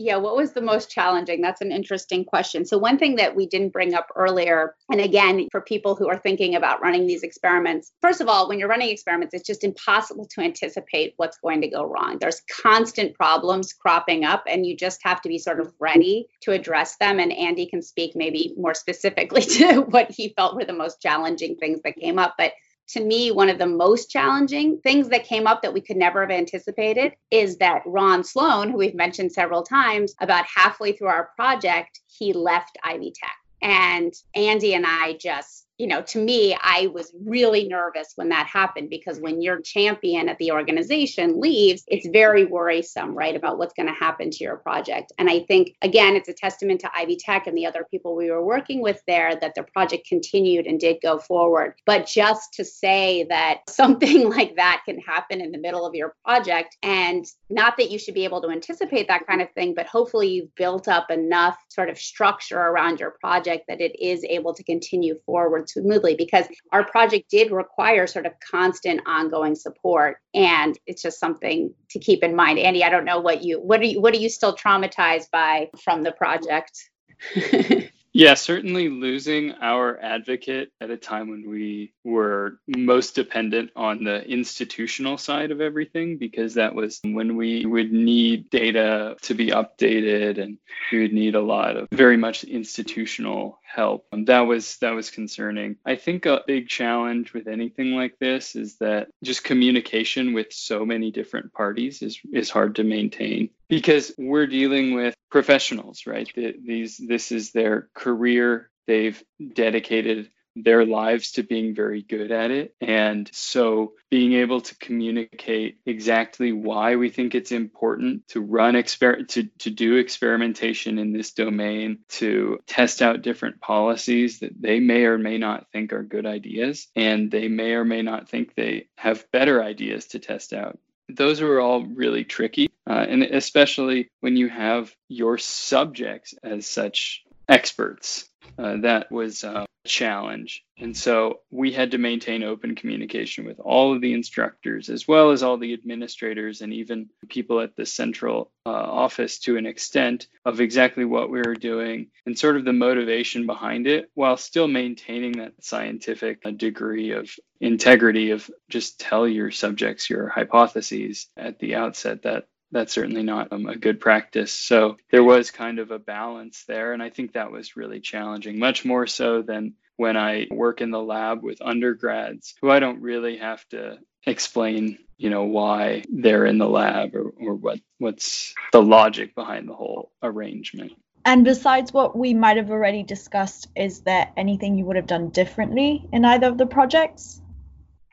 [0.00, 1.40] Yeah, what was the most challenging?
[1.40, 2.64] That's an interesting question.
[2.64, 6.16] So, one thing that we didn't bring up earlier, and again, for people who are
[6.16, 10.28] thinking about running these experiments, first of all, when you're running experiments, it's just impossible
[10.30, 12.18] to anticipate what's going to go wrong.
[12.20, 16.52] There's constant problems cropping up, and you just have to be sort of ready to
[16.52, 17.18] address them.
[17.18, 21.56] And Andy can speak maybe more specifically to what he felt were the most challenging
[21.56, 22.36] things that came up.
[22.38, 22.52] But
[22.88, 26.22] to me, one of the most challenging things that came up that we could never
[26.22, 31.30] have anticipated is that Ron Sloan, who we've mentioned several times, about halfway through our
[31.36, 33.36] project, he left Ivy Tech.
[33.60, 38.48] And Andy and I just you know, to me, I was really nervous when that
[38.48, 43.74] happened because when your champion at the organization leaves, it's very worrisome, right, about what's
[43.74, 45.12] going to happen to your project.
[45.18, 48.28] And I think, again, it's a testament to Ivy Tech and the other people we
[48.28, 51.74] were working with there that the project continued and did go forward.
[51.86, 56.16] But just to say that something like that can happen in the middle of your
[56.24, 59.86] project, and not that you should be able to anticipate that kind of thing, but
[59.86, 64.52] hopefully you've built up enough sort of structure around your project that it is able
[64.54, 70.18] to continue forward smoothly because our project did require sort of constant ongoing support.
[70.34, 72.58] And it's just something to keep in mind.
[72.58, 75.70] Andy i don't know what you what are you what are you still traumatized by
[75.82, 76.90] from the project
[78.18, 84.28] Yeah, certainly losing our advocate at a time when we were most dependent on the
[84.28, 90.42] institutional side of everything, because that was when we would need data to be updated
[90.42, 90.58] and
[90.90, 94.06] we would need a lot of very much institutional help.
[94.10, 95.76] And that was that was concerning.
[95.86, 100.84] I think a big challenge with anything like this is that just communication with so
[100.84, 106.30] many different parties is is hard to maintain because we're dealing with professionals, right?
[106.34, 108.70] These this is their career.
[108.86, 109.22] They've
[109.54, 110.30] dedicated
[110.64, 112.74] their lives to being very good at it.
[112.80, 119.26] And so being able to communicate exactly why we think it's important to run exper
[119.28, 125.04] to, to do experimentation in this domain, to test out different policies that they may
[125.04, 128.88] or may not think are good ideas, and they may or may not think they
[128.96, 130.78] have better ideas to test out.
[131.08, 137.22] Those are all really tricky, uh, and especially when you have your subjects as such
[137.48, 138.28] experts.
[138.58, 140.64] Uh, that was uh, challenge.
[140.78, 145.30] And so we had to maintain open communication with all of the instructors, as well
[145.30, 150.28] as all the administrators and even people at the central uh, office to an extent
[150.44, 154.68] of exactly what we were doing and sort of the motivation behind it, while still
[154.68, 161.58] maintaining that scientific uh, degree of integrity of just tell your subjects your hypotheses at
[161.58, 164.52] the outset that that's certainly not um, a good practice.
[164.52, 166.92] So there was kind of a balance there.
[166.92, 170.90] And I think that was really challenging, much more so than when I work in
[170.90, 176.46] the lab with undergrads who I don't really have to explain, you know, why they're
[176.46, 180.92] in the lab or, or what what's the logic behind the whole arrangement.
[181.24, 185.30] And besides what we might have already discussed, is there anything you would have done
[185.30, 187.42] differently in either of the projects?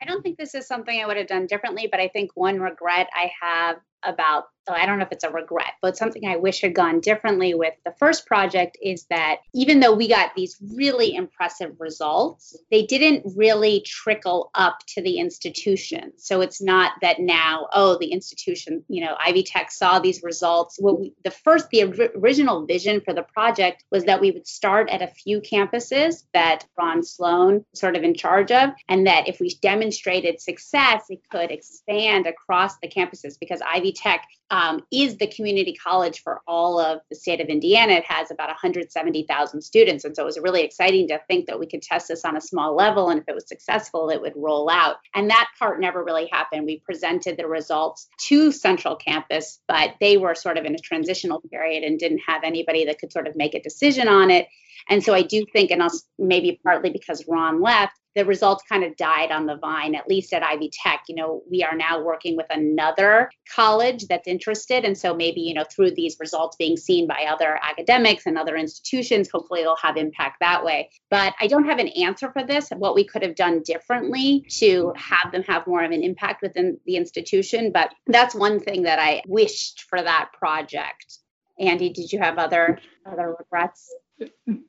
[0.02, 2.60] I don't think this is something I would have done differently, but I think one
[2.60, 6.60] regret I have about I don't know if it's a regret, but something I wish
[6.60, 11.14] had gone differently with the first project is that even though we got these really
[11.14, 16.12] impressive results, they didn't really trickle up to the institution.
[16.16, 20.76] So it's not that now, oh, the institution, you know, Ivy Tech saw these results.
[20.78, 24.90] What we, the first, the original vision for the project was that we would start
[24.90, 29.38] at a few campuses that Ron Sloan sort of in charge of, and that if
[29.40, 35.26] we demonstrated success, it could expand across the campuses because Ivy Tech um, is the
[35.26, 37.94] community college for all of the state of Indiana.
[37.94, 40.04] It has about 170,000 students.
[40.04, 42.40] And so it was really exciting to think that we could test this on a
[42.40, 43.10] small level.
[43.10, 44.96] And if it was successful, it would roll out.
[45.14, 46.64] And that part never really happened.
[46.64, 51.40] We presented the results to Central Campus, but they were sort of in a transitional
[51.50, 54.46] period and didn't have anybody that could sort of make a decision on it.
[54.88, 55.82] And so I do think, and
[56.18, 60.32] maybe partly because Ron left, the results kind of died on the vine, at least
[60.32, 61.02] at Ivy Tech.
[61.06, 64.86] You know, we are now working with another college that's interested.
[64.86, 68.56] And so maybe, you know, through these results being seen by other academics and other
[68.56, 70.90] institutions, hopefully it'll have impact that way.
[71.10, 74.94] But I don't have an answer for this, what we could have done differently to
[74.96, 77.70] have them have more of an impact within the institution.
[77.70, 81.18] But that's one thing that I wished for that project.
[81.58, 83.92] Andy, did you have other other regrets?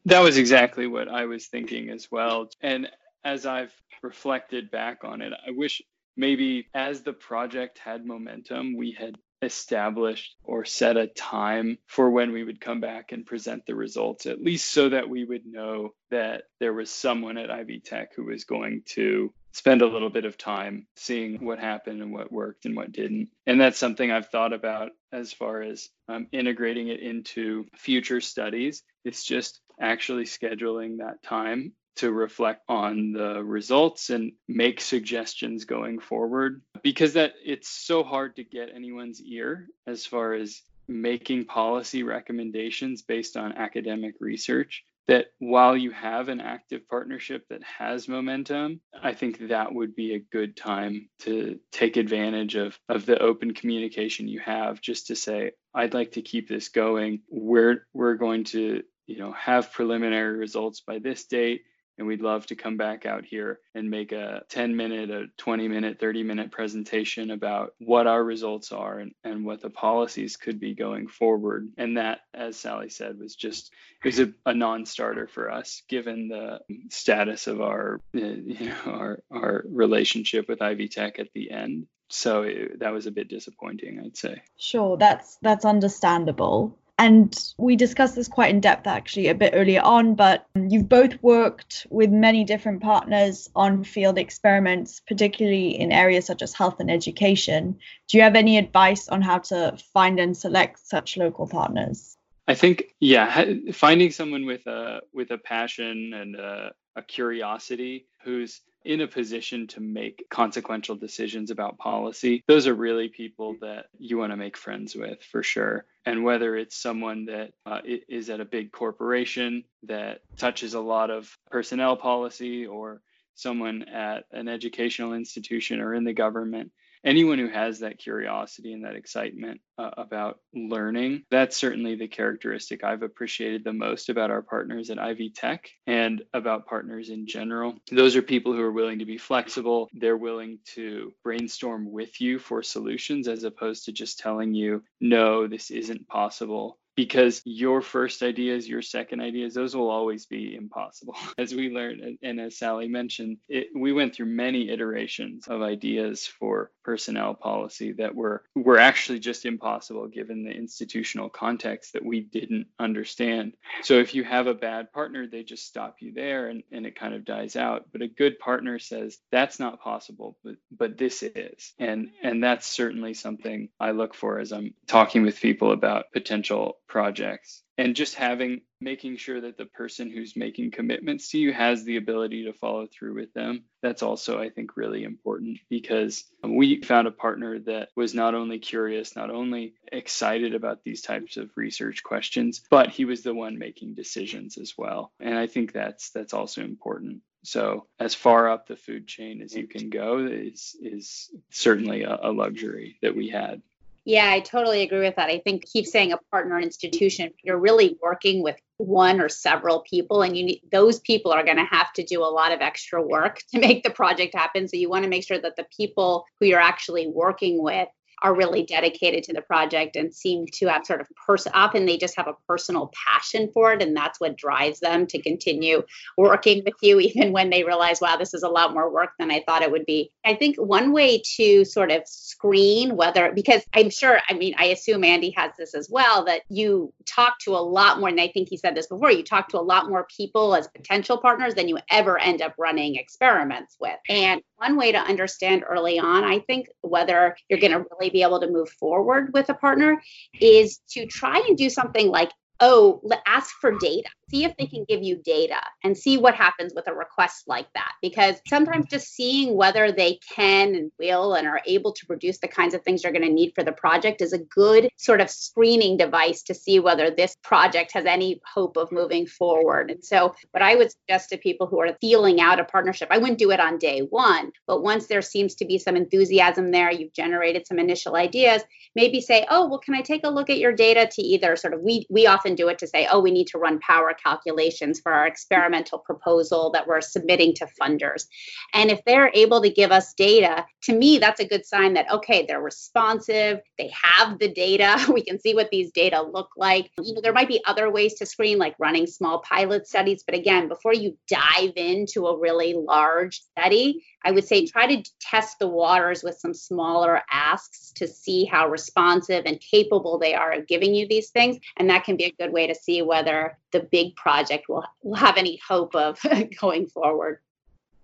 [0.05, 2.49] That was exactly what I was thinking as well.
[2.62, 2.89] And
[3.23, 5.82] as I've reflected back on it, I wish
[6.15, 12.31] maybe as the project had momentum, we had established or set a time for when
[12.31, 15.94] we would come back and present the results, at least so that we would know
[16.10, 20.25] that there was someone at Ivy Tech who was going to spend a little bit
[20.25, 23.29] of time seeing what happened and what worked and what didn't.
[23.46, 28.83] And that's something I've thought about as far as um, integrating it into future studies.
[29.04, 36.00] It's just actually scheduling that time to reflect on the results and make suggestions going
[36.00, 42.04] forward because that it's so hard to get anyone's ear as far as making policy
[42.04, 48.81] recommendations based on academic research that while you have an active partnership that has momentum,
[49.02, 53.54] I think that would be a good time to take advantage of, of the open
[53.54, 57.21] communication you have just to say, I'd like to keep this going.
[57.29, 61.62] We're we're going to, you know, have preliminary results by this date
[61.98, 65.67] and we'd love to come back out here and make a 10 minute, a 20
[65.67, 70.60] minute, 30 minute presentation about what our results are and, and what the policies could
[70.60, 71.69] be going forward.
[71.77, 73.71] And that, as Sally said, was just
[74.04, 78.75] it was a, a non-starter for us given the status of our uh, you know
[78.91, 81.87] our our relationship with Ivy Tech at the end.
[82.10, 84.41] So it, that was a bit disappointing, I'd say.
[84.58, 86.77] Sure, that's that's understandable.
[87.00, 91.21] And we discussed this quite in depth actually a bit earlier on, but you've both
[91.21, 96.89] worked with many different partners on field experiments, particularly in areas such as health and
[96.89, 97.77] education.
[98.08, 102.17] Do you have any advice on how to find and select such local partners?
[102.48, 108.62] I think, yeah, finding someone with a with a passion and a, a curiosity who's
[108.86, 114.17] in a position to make consequential decisions about policy, those are really people that you
[114.17, 115.86] want to make friends with for sure.
[116.06, 121.10] And whether it's someone that uh, is at a big corporation that touches a lot
[121.10, 123.02] of personnel policy or
[123.36, 126.71] someone at an educational institution or in the government
[127.08, 132.83] anyone who has that curiosity and that excitement uh, about learning, that's certainly the characteristic
[132.83, 137.75] I've appreciated the most about our partners at Ivy Tech and about partners in general.
[137.89, 139.89] Those are people who are willing to be flexible.
[139.93, 145.47] They're willing to brainstorm with you for solutions as opposed to just telling you, no,
[145.47, 151.15] this isn't possible because your first ideas, your second ideas, those will always be impossible.
[151.37, 156.25] As we learned, and as Sally mentioned, it, we went through many iterations of ideas
[156.25, 162.21] for personnel policy that were were actually just impossible given the institutional context that we
[162.21, 163.54] didn't understand.
[163.83, 166.98] So if you have a bad partner, they just stop you there and, and it
[166.98, 167.85] kind of dies out.
[167.91, 171.73] But a good partner says that's not possible, but but this is.
[171.77, 176.79] And and that's certainly something I look for as I'm talking with people about potential
[176.88, 181.83] projects and just having making sure that the person who's making commitments to you has
[181.83, 183.63] the ability to follow through with them.
[183.81, 188.60] That's also i think really important because we found a partner that was not only
[188.60, 193.58] curious not only excited about these types of research questions but he was the one
[193.58, 195.12] making decisions as well.
[195.19, 197.21] And i think that's that's also important.
[197.44, 202.17] So as far up the food chain as you can go is is certainly a,
[202.23, 203.62] a luxury that we had
[204.08, 205.29] yeah, I totally agree with that.
[205.29, 210.21] I think keep saying a partner institution, you're really working with one or several people
[210.21, 213.01] and you need those people are going to have to do a lot of extra
[213.01, 216.25] work to make the project happen so you want to make sure that the people
[216.39, 217.87] who you're actually working with
[218.22, 221.98] are really dedicated to the project and seem to have sort of person often they
[221.98, 225.84] just have a personal passion for it and that's what drives them to continue
[226.18, 229.32] working with you even when they realize wow this is a lot more work than
[229.32, 230.12] i thought it would be.
[230.26, 234.65] I think one way to sort of screen whether because i'm sure i mean i
[234.65, 238.28] assume andy has this as well that you talk to a lot more and i
[238.28, 241.56] think he said this before you talk to a lot more people as potential partners
[241.56, 243.98] than you ever end up running experiments with.
[244.10, 248.23] And one way to understand early on i think whether you're going to really be
[248.23, 250.01] able to move forward with a partner
[250.39, 254.86] is to try and do something like oh, ask for data see if they can
[254.88, 257.94] give you data and see what happens with a request like that.
[258.02, 262.48] Because sometimes just seeing whether they can and will and are able to produce the
[262.48, 265.30] kinds of things you're going to need for the project is a good sort of
[265.30, 269.92] screening device to see whether this project has any hope of moving forward.
[269.92, 273.17] And so, what I would suggest to people who are feeling out a partnership, I
[273.17, 276.92] wouldn't do it on day one, but once there seems to be some enthusiasm there,
[276.92, 278.62] you've generated some initial ideas,
[278.96, 281.73] maybe say, oh, well, can I take a look at your data to either sort
[281.73, 285.00] of, we, we often do it to say, oh, we need to run power calculations
[285.00, 288.28] for our experimental proposal that we're submitting to funders.
[288.74, 292.12] And if they're able to give us data, to me, that's a good sign that,
[292.12, 296.92] okay, they're responsive, they have the data, we can see what these data look like.
[297.02, 300.24] You know, there might be other ways to screen, like running small pilot studies.
[300.26, 305.12] But again, before you dive into a really large study, I would say try to
[305.20, 310.52] test the waters with some smaller asks to see how responsive and capable they are
[310.54, 311.58] of giving you these things.
[311.78, 315.15] And that can be a good way to see whether the big project will, will
[315.15, 316.20] have any hope of
[316.62, 317.40] going forward.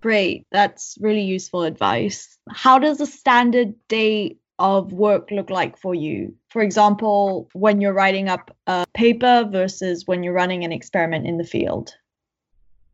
[0.02, 0.46] Great.
[0.52, 2.38] That's really useful advice.
[2.50, 6.36] How does a standard day of work look like for you?
[6.50, 11.38] For example, when you're writing up a paper versus when you're running an experiment in
[11.38, 11.96] the field?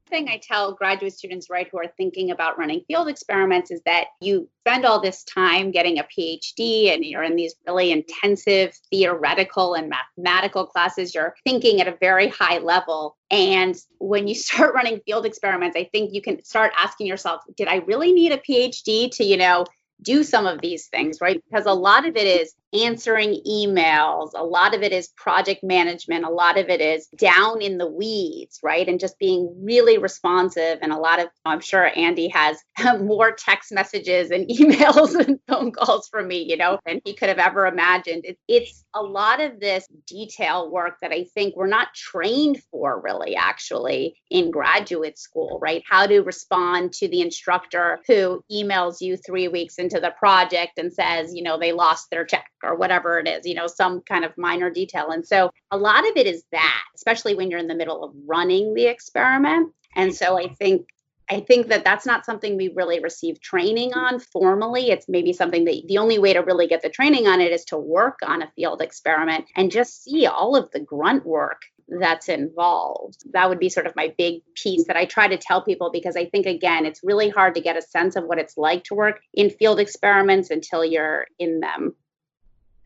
[0.10, 4.08] Thing I tell graduate students, right, who are thinking about running field experiments is that
[4.22, 9.76] you spend all this time getting a PhD and you're in these really intensive theoretical
[9.76, 11.16] and mathematical classes.
[11.16, 13.18] You're thinking at a very high level.
[13.32, 17.68] And when you start running field experiments, I think you can start asking yourself, did
[17.68, 19.66] I really need a PhD to, you know,
[20.02, 21.42] do some of these things, right?
[21.50, 26.26] Because a lot of it is answering emails, a lot of it is project management,
[26.26, 28.88] a lot of it is down in the weeds, right?
[28.88, 30.80] And just being really responsive.
[30.82, 32.58] And a lot of, I'm sure Andy has
[33.02, 37.30] more text messages and emails and phone calls from me, you know, than he could
[37.30, 38.26] have ever imagined.
[38.26, 43.02] It, it's a lot of this detail work that I think we're not trained for,
[43.02, 45.84] really, actually, in graduate school, right?
[45.90, 50.94] How to respond to the instructor who emails you three weeks into the project and
[50.94, 54.24] says, you know, they lost their check or whatever it is, you know, some kind
[54.24, 55.10] of minor detail.
[55.10, 58.14] And so a lot of it is that, especially when you're in the middle of
[58.28, 59.74] running the experiment.
[59.96, 60.88] And so I think
[61.32, 64.90] I think that that's not something we really receive training on formally.
[64.90, 67.66] It's maybe something that the only way to really get the training on it is
[67.66, 71.62] to work on a field experiment and just see all of the grunt work
[72.00, 73.24] that's involved.
[73.34, 76.16] That would be sort of my big piece that I try to tell people because
[76.16, 78.96] I think, again, it's really hard to get a sense of what it's like to
[78.96, 81.96] work in field experiments until you're in them.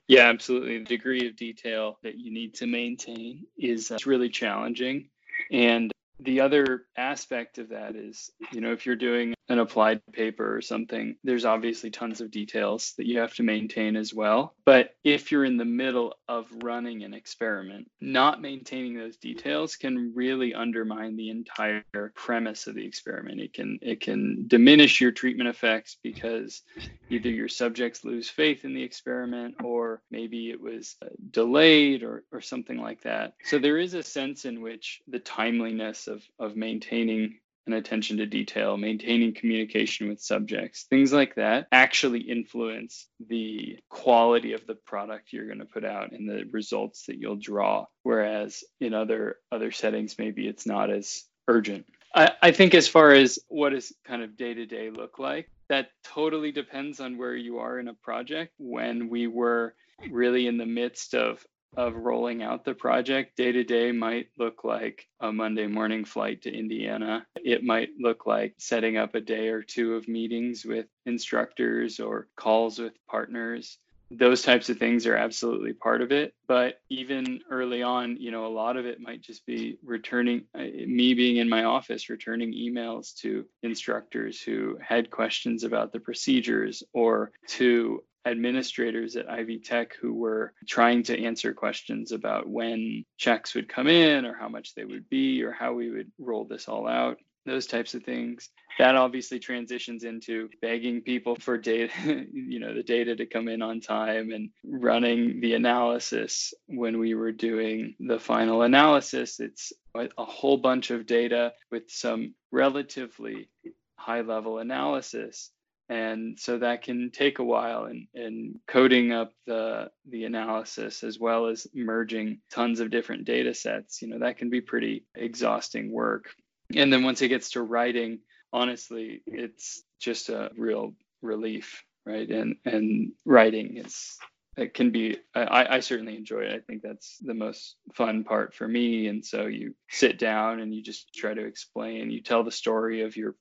[0.07, 0.79] Yeah, absolutely.
[0.79, 5.09] The degree of detail that you need to maintain is uh, really challenging.
[5.51, 10.55] And the other aspect of that is, you know, if you're doing an applied paper
[10.55, 14.55] or something, there's obviously tons of details that you have to maintain as well.
[14.65, 20.13] But if you're in the middle of running an experiment, not maintaining those details can
[20.15, 21.83] really undermine the entire
[22.15, 23.41] premise of the experiment.
[23.41, 26.61] It can it can diminish your treatment effects because
[27.09, 32.23] either your subjects lose faith in the experiment or maybe it was uh, delayed or
[32.31, 33.33] or something like that.
[33.43, 38.25] So there is a sense in which the timeliness of of maintaining an attention to
[38.25, 45.31] detail, maintaining communication with subjects, things like that actually influence the quality of the product
[45.31, 47.85] you're going to put out and the results that you'll draw.
[48.03, 51.85] Whereas in other other settings, maybe it's not as urgent.
[52.15, 55.49] I, I think as far as what does kind of day to day look like,
[55.69, 58.53] that totally depends on where you are in a project.
[58.57, 59.73] When we were
[60.09, 61.43] really in the midst of
[61.75, 66.41] of rolling out the project day to day might look like a Monday morning flight
[66.43, 67.25] to Indiana.
[67.35, 72.27] It might look like setting up a day or two of meetings with instructors or
[72.35, 73.77] calls with partners.
[74.11, 76.35] Those types of things are absolutely part of it.
[76.47, 80.59] But even early on, you know, a lot of it might just be returning, uh,
[80.59, 86.83] me being in my office, returning emails to instructors who had questions about the procedures
[86.93, 93.55] or to administrators at Ivy Tech who were trying to answer questions about when checks
[93.55, 96.67] would come in or how much they would be or how we would roll this
[96.67, 98.49] all out those types of things.
[98.79, 101.91] That obviously transitions into begging people for data
[102.33, 106.53] you know the data to come in on time and running the analysis.
[106.67, 112.33] When we were doing the final analysis it's a whole bunch of data with some
[112.51, 113.49] relatively
[113.95, 115.51] high level analysis
[115.89, 121.19] and so that can take a while and, and coding up the the analysis as
[121.19, 124.01] well as merging tons of different data sets.
[124.01, 126.33] You know that can be pretty exhausting work.
[126.75, 128.19] And then once it gets to writing
[128.51, 132.29] honestly it's just a real relief right?
[132.29, 134.17] And and writing is
[134.57, 136.53] it can be I, I certainly enjoy it.
[136.53, 139.07] I think that's the most fun part for me.
[139.07, 142.11] And so you sit down and you just try to explain.
[142.11, 143.35] You tell the story of your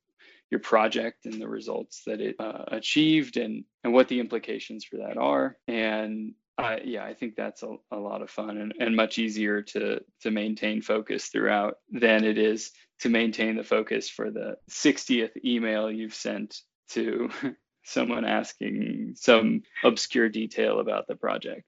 [0.53, 4.99] your project and the results that it uh, achieved and and what the implications for
[4.99, 5.57] that are.
[5.67, 9.63] And uh, yeah i think that's a, a lot of fun and, and much easier
[9.63, 15.31] to to maintain focus throughout than it is to maintain the focus for the 60th
[15.43, 16.59] email you've sent
[16.91, 17.31] to
[17.85, 21.65] someone asking some obscure detail about the project.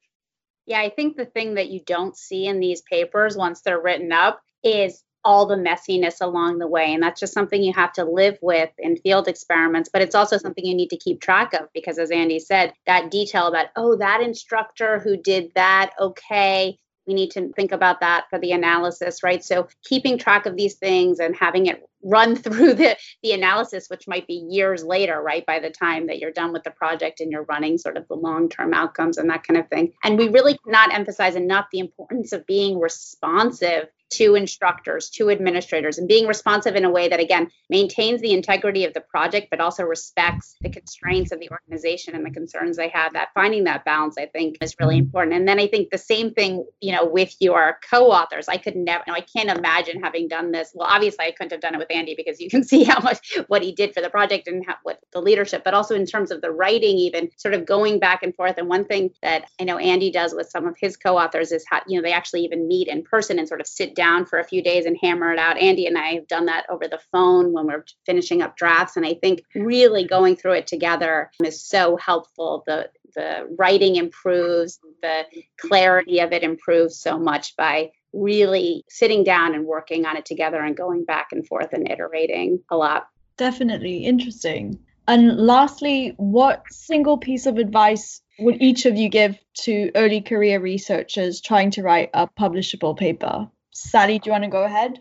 [0.67, 4.13] Yeah i think the thing that you don't see in these papers once they're written
[4.13, 6.93] up is all the messiness along the way.
[6.93, 10.39] And that's just something you have to live with in field experiments, but it's also
[10.39, 13.97] something you need to keep track of because, as Andy said, that detail about, oh,
[13.97, 19.23] that instructor who did that, okay, we need to think about that for the analysis,
[19.23, 19.45] right?
[19.45, 24.07] So keeping track of these things and having it run through the the analysis which
[24.07, 27.33] might be years later right by the time that you're done with the project and
[27.33, 30.59] you're running sort of the long-term outcomes and that kind of thing and we really
[30.59, 36.77] cannot emphasize enough the importance of being responsive to instructors, to administrators, and being responsive
[36.77, 40.71] in a way that, again, maintains the integrity of the project, but also respects the
[40.71, 43.13] constraints of the organization and the concerns they have.
[43.15, 45.37] That finding that balance, I think, is really important.
[45.37, 48.49] And then I think the same thing, you know, with your co-authors.
[48.49, 50.71] I could never, I can't imagine having done this.
[50.75, 53.39] Well, obviously, I couldn't have done it with Andy because you can see how much
[53.49, 56.31] what he did for the project and how, what the leadership, but also in terms
[56.31, 58.57] of the writing, even sort of going back and forth.
[58.59, 61.81] And one thing that I know Andy does with some of his co-authors is how,
[61.87, 64.45] you know, they actually even meet in person and sort of sit down for a
[64.45, 65.59] few days and hammer it out.
[65.59, 68.97] Andy and I have done that over the phone when we're finishing up drafts.
[68.97, 72.65] And I think really going through it together is so helpful.
[72.67, 75.25] The the writing improves, the
[75.57, 80.61] clarity of it improves so much by really sitting down and working on it together
[80.61, 83.09] and going back and forth and iterating a lot.
[83.37, 84.79] Definitely interesting.
[85.07, 90.61] And lastly, what single piece of advice would each of you give to early career
[90.61, 93.49] researchers trying to write a publishable paper?
[93.73, 95.01] Sally, do you want to go ahead?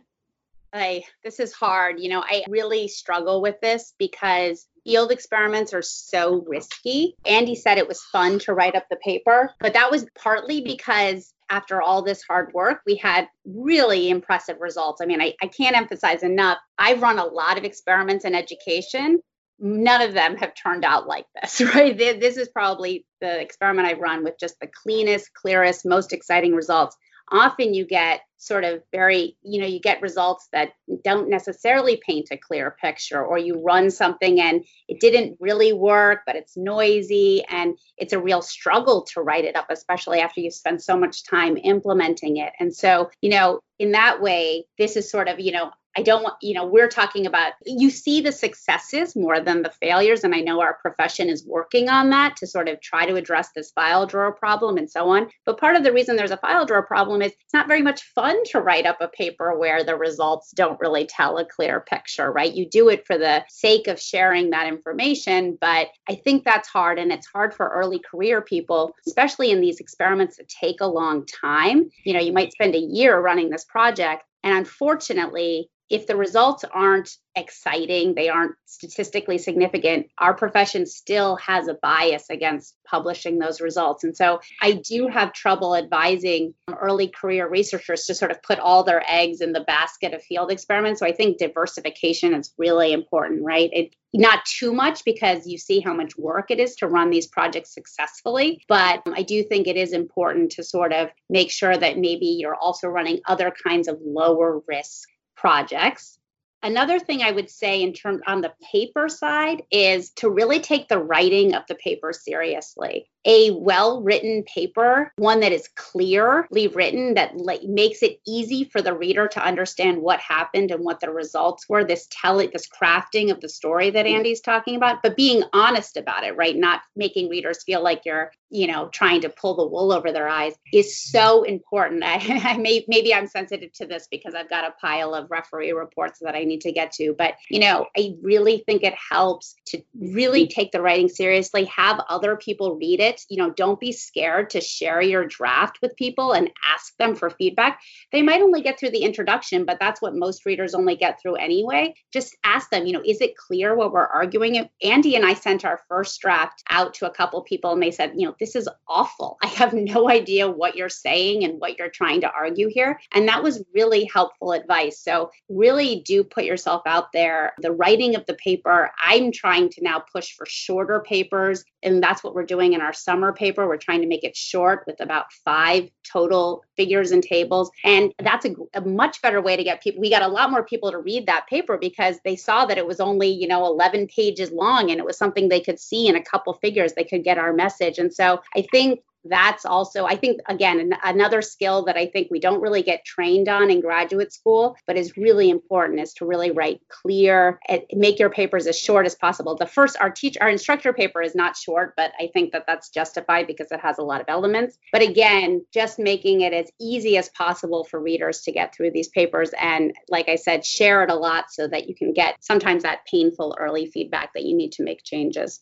[0.73, 1.99] I, this is hard.
[1.99, 7.15] You know, I really struggle with this because field experiments are so risky.
[7.25, 11.33] Andy said it was fun to write up the paper, but that was partly because
[11.53, 15.01] after all this hard work, we had really impressive results.
[15.01, 16.57] I mean, I, I can't emphasize enough.
[16.79, 19.19] I've run a lot of experiments in education.
[19.59, 21.95] None of them have turned out like this, right?
[21.95, 26.97] This is probably the experiment I've run with just the cleanest, clearest, most exciting results
[27.33, 30.73] often you get sort of very, you know, you get results that
[31.03, 36.21] don't necessarily paint a clear picture, or you run something and it didn't really work,
[36.25, 40.51] but it's noisy and it's a real struggle to write it up, especially after you
[40.51, 42.51] spend so much time implementing it.
[42.59, 46.23] And so, you know, in that way, this is sort of, you know, I don't
[46.23, 50.23] want, you know, we're talking about you see the successes more than the failures.
[50.23, 53.49] And I know our profession is working on that to sort of try to address
[53.55, 55.29] this file drawer problem and so on.
[55.45, 58.01] But part of the reason there's a file drawer problem is it's not very much
[58.15, 62.31] fun to write up a paper where the results don't really tell a clear picture,
[62.31, 62.53] right?
[62.53, 65.57] You do it for the sake of sharing that information.
[65.61, 66.97] But I think that's hard.
[66.97, 71.25] And it's hard for early career people, especially in these experiments that take a long
[71.25, 71.89] time.
[72.03, 74.23] You know, you might spend a year running this project.
[74.43, 81.67] And unfortunately, if the results aren't exciting, they aren't statistically significant, our profession still has
[81.67, 84.03] a bias against publishing those results.
[84.03, 88.59] And so I do have trouble advising um, early career researchers to sort of put
[88.59, 90.99] all their eggs in the basket of field experiments.
[90.99, 93.69] So I think diversification is really important, right?
[93.73, 97.25] It, not too much because you see how much work it is to run these
[97.25, 98.63] projects successfully.
[98.67, 102.27] But um, I do think it is important to sort of make sure that maybe
[102.27, 106.19] you're also running other kinds of lower risk projects.
[106.61, 110.87] Another thing I would say in terms on the paper side is to really take
[110.87, 117.13] the writing of the paper seriously a well written paper, one that is clearly written,
[117.13, 121.09] that like, makes it easy for the reader to understand what happened and what the
[121.09, 121.83] results were.
[121.83, 124.17] This telling this crafting of the story that mm-hmm.
[124.17, 126.55] Andy's talking about, but being honest about it, right?
[126.55, 130.29] Not making readers feel like you're, you know, trying to pull the wool over their
[130.29, 132.03] eyes is so important.
[132.05, 135.71] I, I may maybe I'm sensitive to this because I've got a pile of referee
[135.71, 139.55] reports that I need to get to, but you know, I really think it helps
[139.67, 143.21] to really take the writing seriously, have other people read it.
[143.29, 147.31] You know, don't be scared to share your draft with people and ask them for
[147.31, 147.79] feedback.
[148.11, 151.35] They might only get through the introduction, but that's what most readers only get through
[151.35, 151.95] anyway.
[152.11, 154.69] Just ask them, you know, is it clear what we're arguing?
[154.83, 158.13] Andy and I sent our first draft out to a couple people and they said,
[158.15, 159.37] you know, this is awful.
[159.41, 162.99] I have no idea what you're saying and what you're trying to argue here.
[163.13, 164.99] And that was really helpful advice.
[164.99, 167.53] So, really do put yourself out there.
[167.59, 171.63] The writing of the paper, I'm trying to now push for shorter papers.
[171.83, 173.67] And that's what we're doing in our summer paper.
[173.67, 177.71] We're trying to make it short with about five total figures and tables.
[177.83, 180.01] And that's a, a, much better way to get people.
[180.01, 182.87] We got a lot more people to read that paper because they saw that it
[182.87, 186.15] was only, you know, 11 pages long and it was something they could see in
[186.15, 186.93] a couple figures.
[186.93, 187.97] They could get our message.
[187.97, 192.27] And so I think that's also i think again an, another skill that i think
[192.29, 196.25] we don't really get trained on in graduate school but is really important is to
[196.25, 199.55] really write clear and make your papers as short as possible.
[199.55, 202.89] The first our teach our instructor paper is not short but i think that that's
[202.89, 204.77] justified because it has a lot of elements.
[204.91, 209.09] But again just making it as easy as possible for readers to get through these
[209.09, 212.83] papers and like i said share it a lot so that you can get sometimes
[212.83, 215.61] that painful early feedback that you need to make changes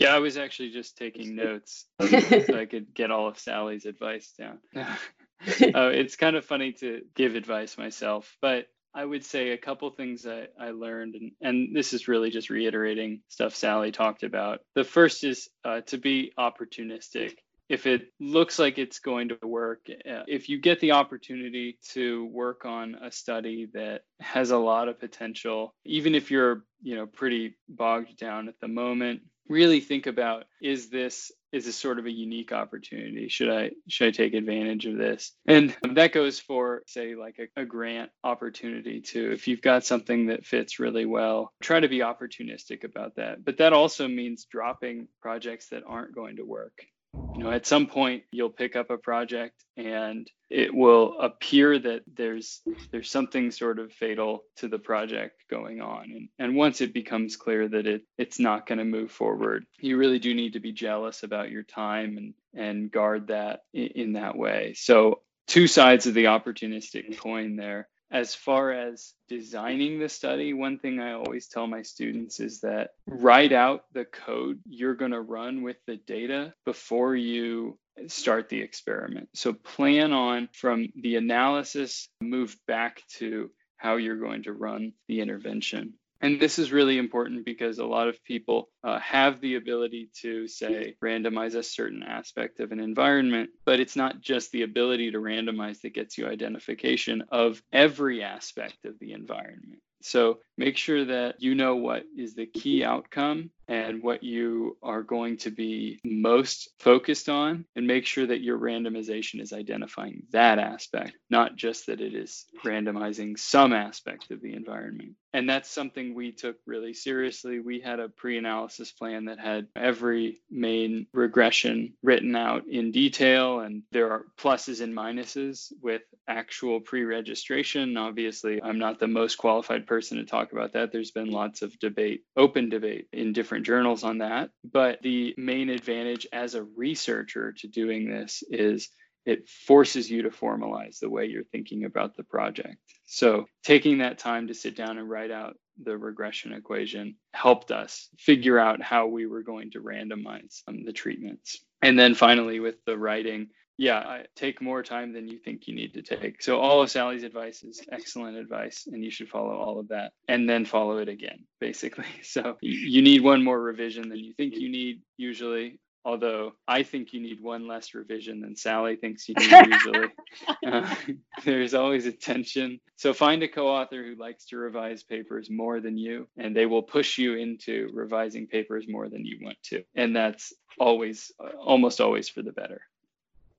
[0.00, 4.32] yeah, I was actually just taking notes so I could get all of Sally's advice
[4.36, 4.58] down.
[4.74, 4.96] uh,
[5.46, 10.26] it's kind of funny to give advice myself, but I would say a couple things
[10.26, 14.60] I, I learned, and, and this is really just reiterating stuff Sally talked about.
[14.74, 17.34] The first is uh, to be opportunistic.
[17.68, 22.24] If it looks like it's going to work, uh, if you get the opportunity to
[22.32, 27.06] work on a study that has a lot of potential, even if you're you know
[27.06, 29.20] pretty bogged down at the moment,
[29.50, 33.28] really think about is this is this sort of a unique opportunity?
[33.28, 35.32] Should i should i take advantage of this?
[35.46, 39.32] And that goes for say like a, a, grant opportunity too.
[39.32, 43.44] If you've got something that fits really well try to be opportunistic about that.
[43.44, 46.84] But that also means dropping projects that aren't going to work
[47.14, 52.02] you know at some point you'll pick up a project and it will appear that
[52.16, 56.04] there's there's something sort of fatal to the project going on.
[56.10, 59.96] And and once it becomes clear that it it's not going to move forward you
[59.96, 64.12] really do need to be jealous about your time and and guard that in, in
[64.14, 64.74] that way.
[64.76, 70.78] So two sides of the opportunistic coin there as far as designing the study, one
[70.78, 75.20] thing I always tell my students is that write out the code you're going to
[75.20, 79.28] run with the data before you start the experiment.
[79.34, 85.20] So plan on from the analysis, move back to how you're going to run the
[85.20, 85.94] intervention.
[86.22, 90.46] And this is really important because a lot of people uh, have the ability to,
[90.48, 95.18] say, randomize a certain aspect of an environment, but it's not just the ability to
[95.18, 99.80] randomize that gets you identification of every aspect of the environment.
[100.02, 105.02] So make sure that you know what is the key outcome and what you are
[105.02, 110.58] going to be most focused on, and make sure that your randomization is identifying that
[110.58, 115.12] aspect, not just that it is randomizing some aspect of the environment.
[115.32, 117.60] And that's something we took really seriously.
[117.60, 123.60] We had a pre analysis plan that had every main regression written out in detail,
[123.60, 127.96] and there are pluses and minuses with actual pre registration.
[127.96, 130.92] Obviously, I'm not the most qualified person to talk about that.
[130.92, 134.50] There's been lots of debate, open debate in different journals on that.
[134.64, 138.88] But the main advantage as a researcher to doing this is
[139.26, 142.78] it forces you to formalize the way you're thinking about the project.
[143.06, 148.08] So, taking that time to sit down and write out the regression equation helped us
[148.18, 151.58] figure out how we were going to randomize um, the treatments.
[151.82, 153.48] And then finally, with the writing,
[153.80, 156.42] yeah, I, take more time than you think you need to take.
[156.42, 160.12] So all of Sally's advice is excellent advice, and you should follow all of that,
[160.28, 162.04] and then follow it again, basically.
[162.22, 165.80] So you need one more revision than you think you need usually.
[166.04, 170.08] Although I think you need one less revision than Sally thinks you need usually.
[170.66, 170.94] uh,
[171.44, 172.80] there's always a tension.
[172.96, 176.82] So find a co-author who likes to revise papers more than you, and they will
[176.82, 182.02] push you into revising papers more than you want to, and that's always, uh, almost
[182.02, 182.82] always for the better.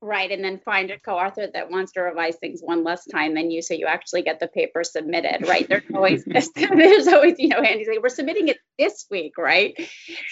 [0.04, 3.52] Right, and then find a co-author that wants to revise things one less time than
[3.52, 5.46] you, so you actually get the paper submitted.
[5.46, 5.68] Right?
[5.68, 6.24] There's always
[6.56, 9.74] there's always you know Andy's like we're submitting it this week, right?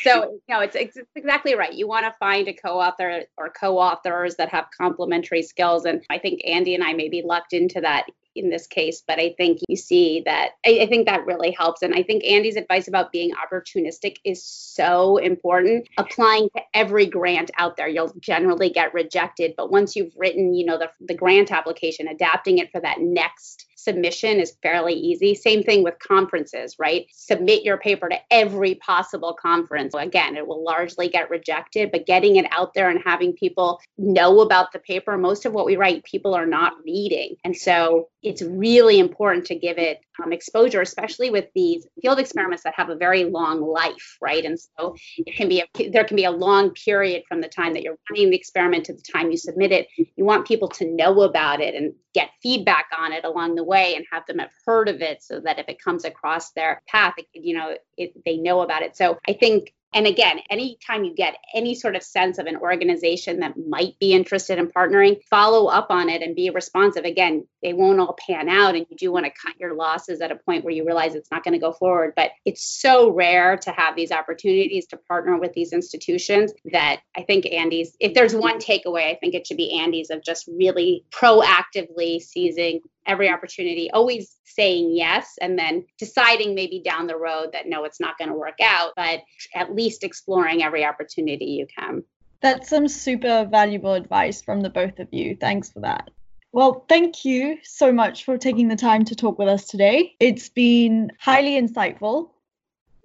[0.02, 1.72] So you know it's, it's exactly right.
[1.72, 6.40] You want to find a co-author or co-authors that have complementary skills, and I think
[6.44, 10.22] Andy and I maybe lucked into that in this case, but I think you see
[10.24, 11.82] that I, I, think that really helps.
[11.82, 15.88] And I think Andy's advice about being opportunistic is so important.
[15.98, 19.54] Applying to every grant out there, you'll generally get rejected.
[19.56, 23.66] But once you've written, you know, the, the grant application, adapting it for that next
[23.82, 25.34] submission is fairly easy.
[25.34, 27.06] Same thing with conferences, right?
[27.12, 29.94] Submit your paper to every possible conference.
[29.94, 34.40] Again, it will largely get rejected, but getting it out there and having people know
[34.40, 37.36] about the paper, most of what we write, people are not reading.
[37.44, 42.64] And so it's really important to give it um, exposure, especially with these field experiments
[42.64, 44.44] that have a very long life, right?
[44.44, 47.72] And so it can be a, there can be a long period from the time
[47.74, 49.88] that you're running the experiment to the time you submit it.
[49.96, 53.94] You want people to know about it and get feedback on it along the way
[53.94, 57.14] and have them have heard of it so that if it comes across their path,
[57.32, 58.96] you know, it, they know about it.
[58.96, 63.40] So I think and again, anytime you get any sort of sense of an organization
[63.40, 67.04] that might be interested in partnering, follow up on it and be responsive.
[67.04, 70.30] Again, they won't all pan out, and you do want to cut your losses at
[70.30, 72.12] a point where you realize it's not going to go forward.
[72.14, 77.22] But it's so rare to have these opportunities to partner with these institutions that I
[77.22, 81.04] think Andy's, if there's one takeaway, I think it should be Andy's of just really
[81.10, 82.80] proactively seizing
[83.10, 88.00] every opportunity, always saying yes, and then deciding maybe down the road that no, it's
[88.00, 89.20] not going to work out, but
[89.54, 92.04] at least exploring every opportunity you can.
[92.40, 95.36] That's some super valuable advice from the both of you.
[95.38, 96.10] Thanks for that.
[96.52, 100.14] Well, thank you so much for taking the time to talk with us today.
[100.18, 102.30] It's been highly insightful.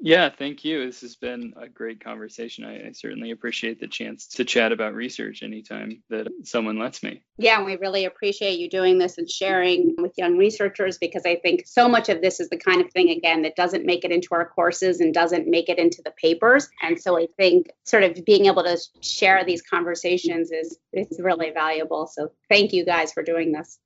[0.05, 0.85] Yeah, thank you.
[0.85, 2.63] This has been a great conversation.
[2.63, 7.23] I, I, certainly appreciate the chance to chat about research anytime that someone lets me.
[7.39, 11.63] Yeah, we really appreciate you doing this and sharing with young researchers because I think
[11.65, 14.27] so much of this is the kind of thing, again, that doesn't make it into
[14.33, 16.69] our courses and doesn't make it into the papers.
[16.83, 21.49] And so I think sort of being able to share these conversations is, is really
[21.49, 22.05] valuable.
[22.05, 23.79] So thank you guys for doing this.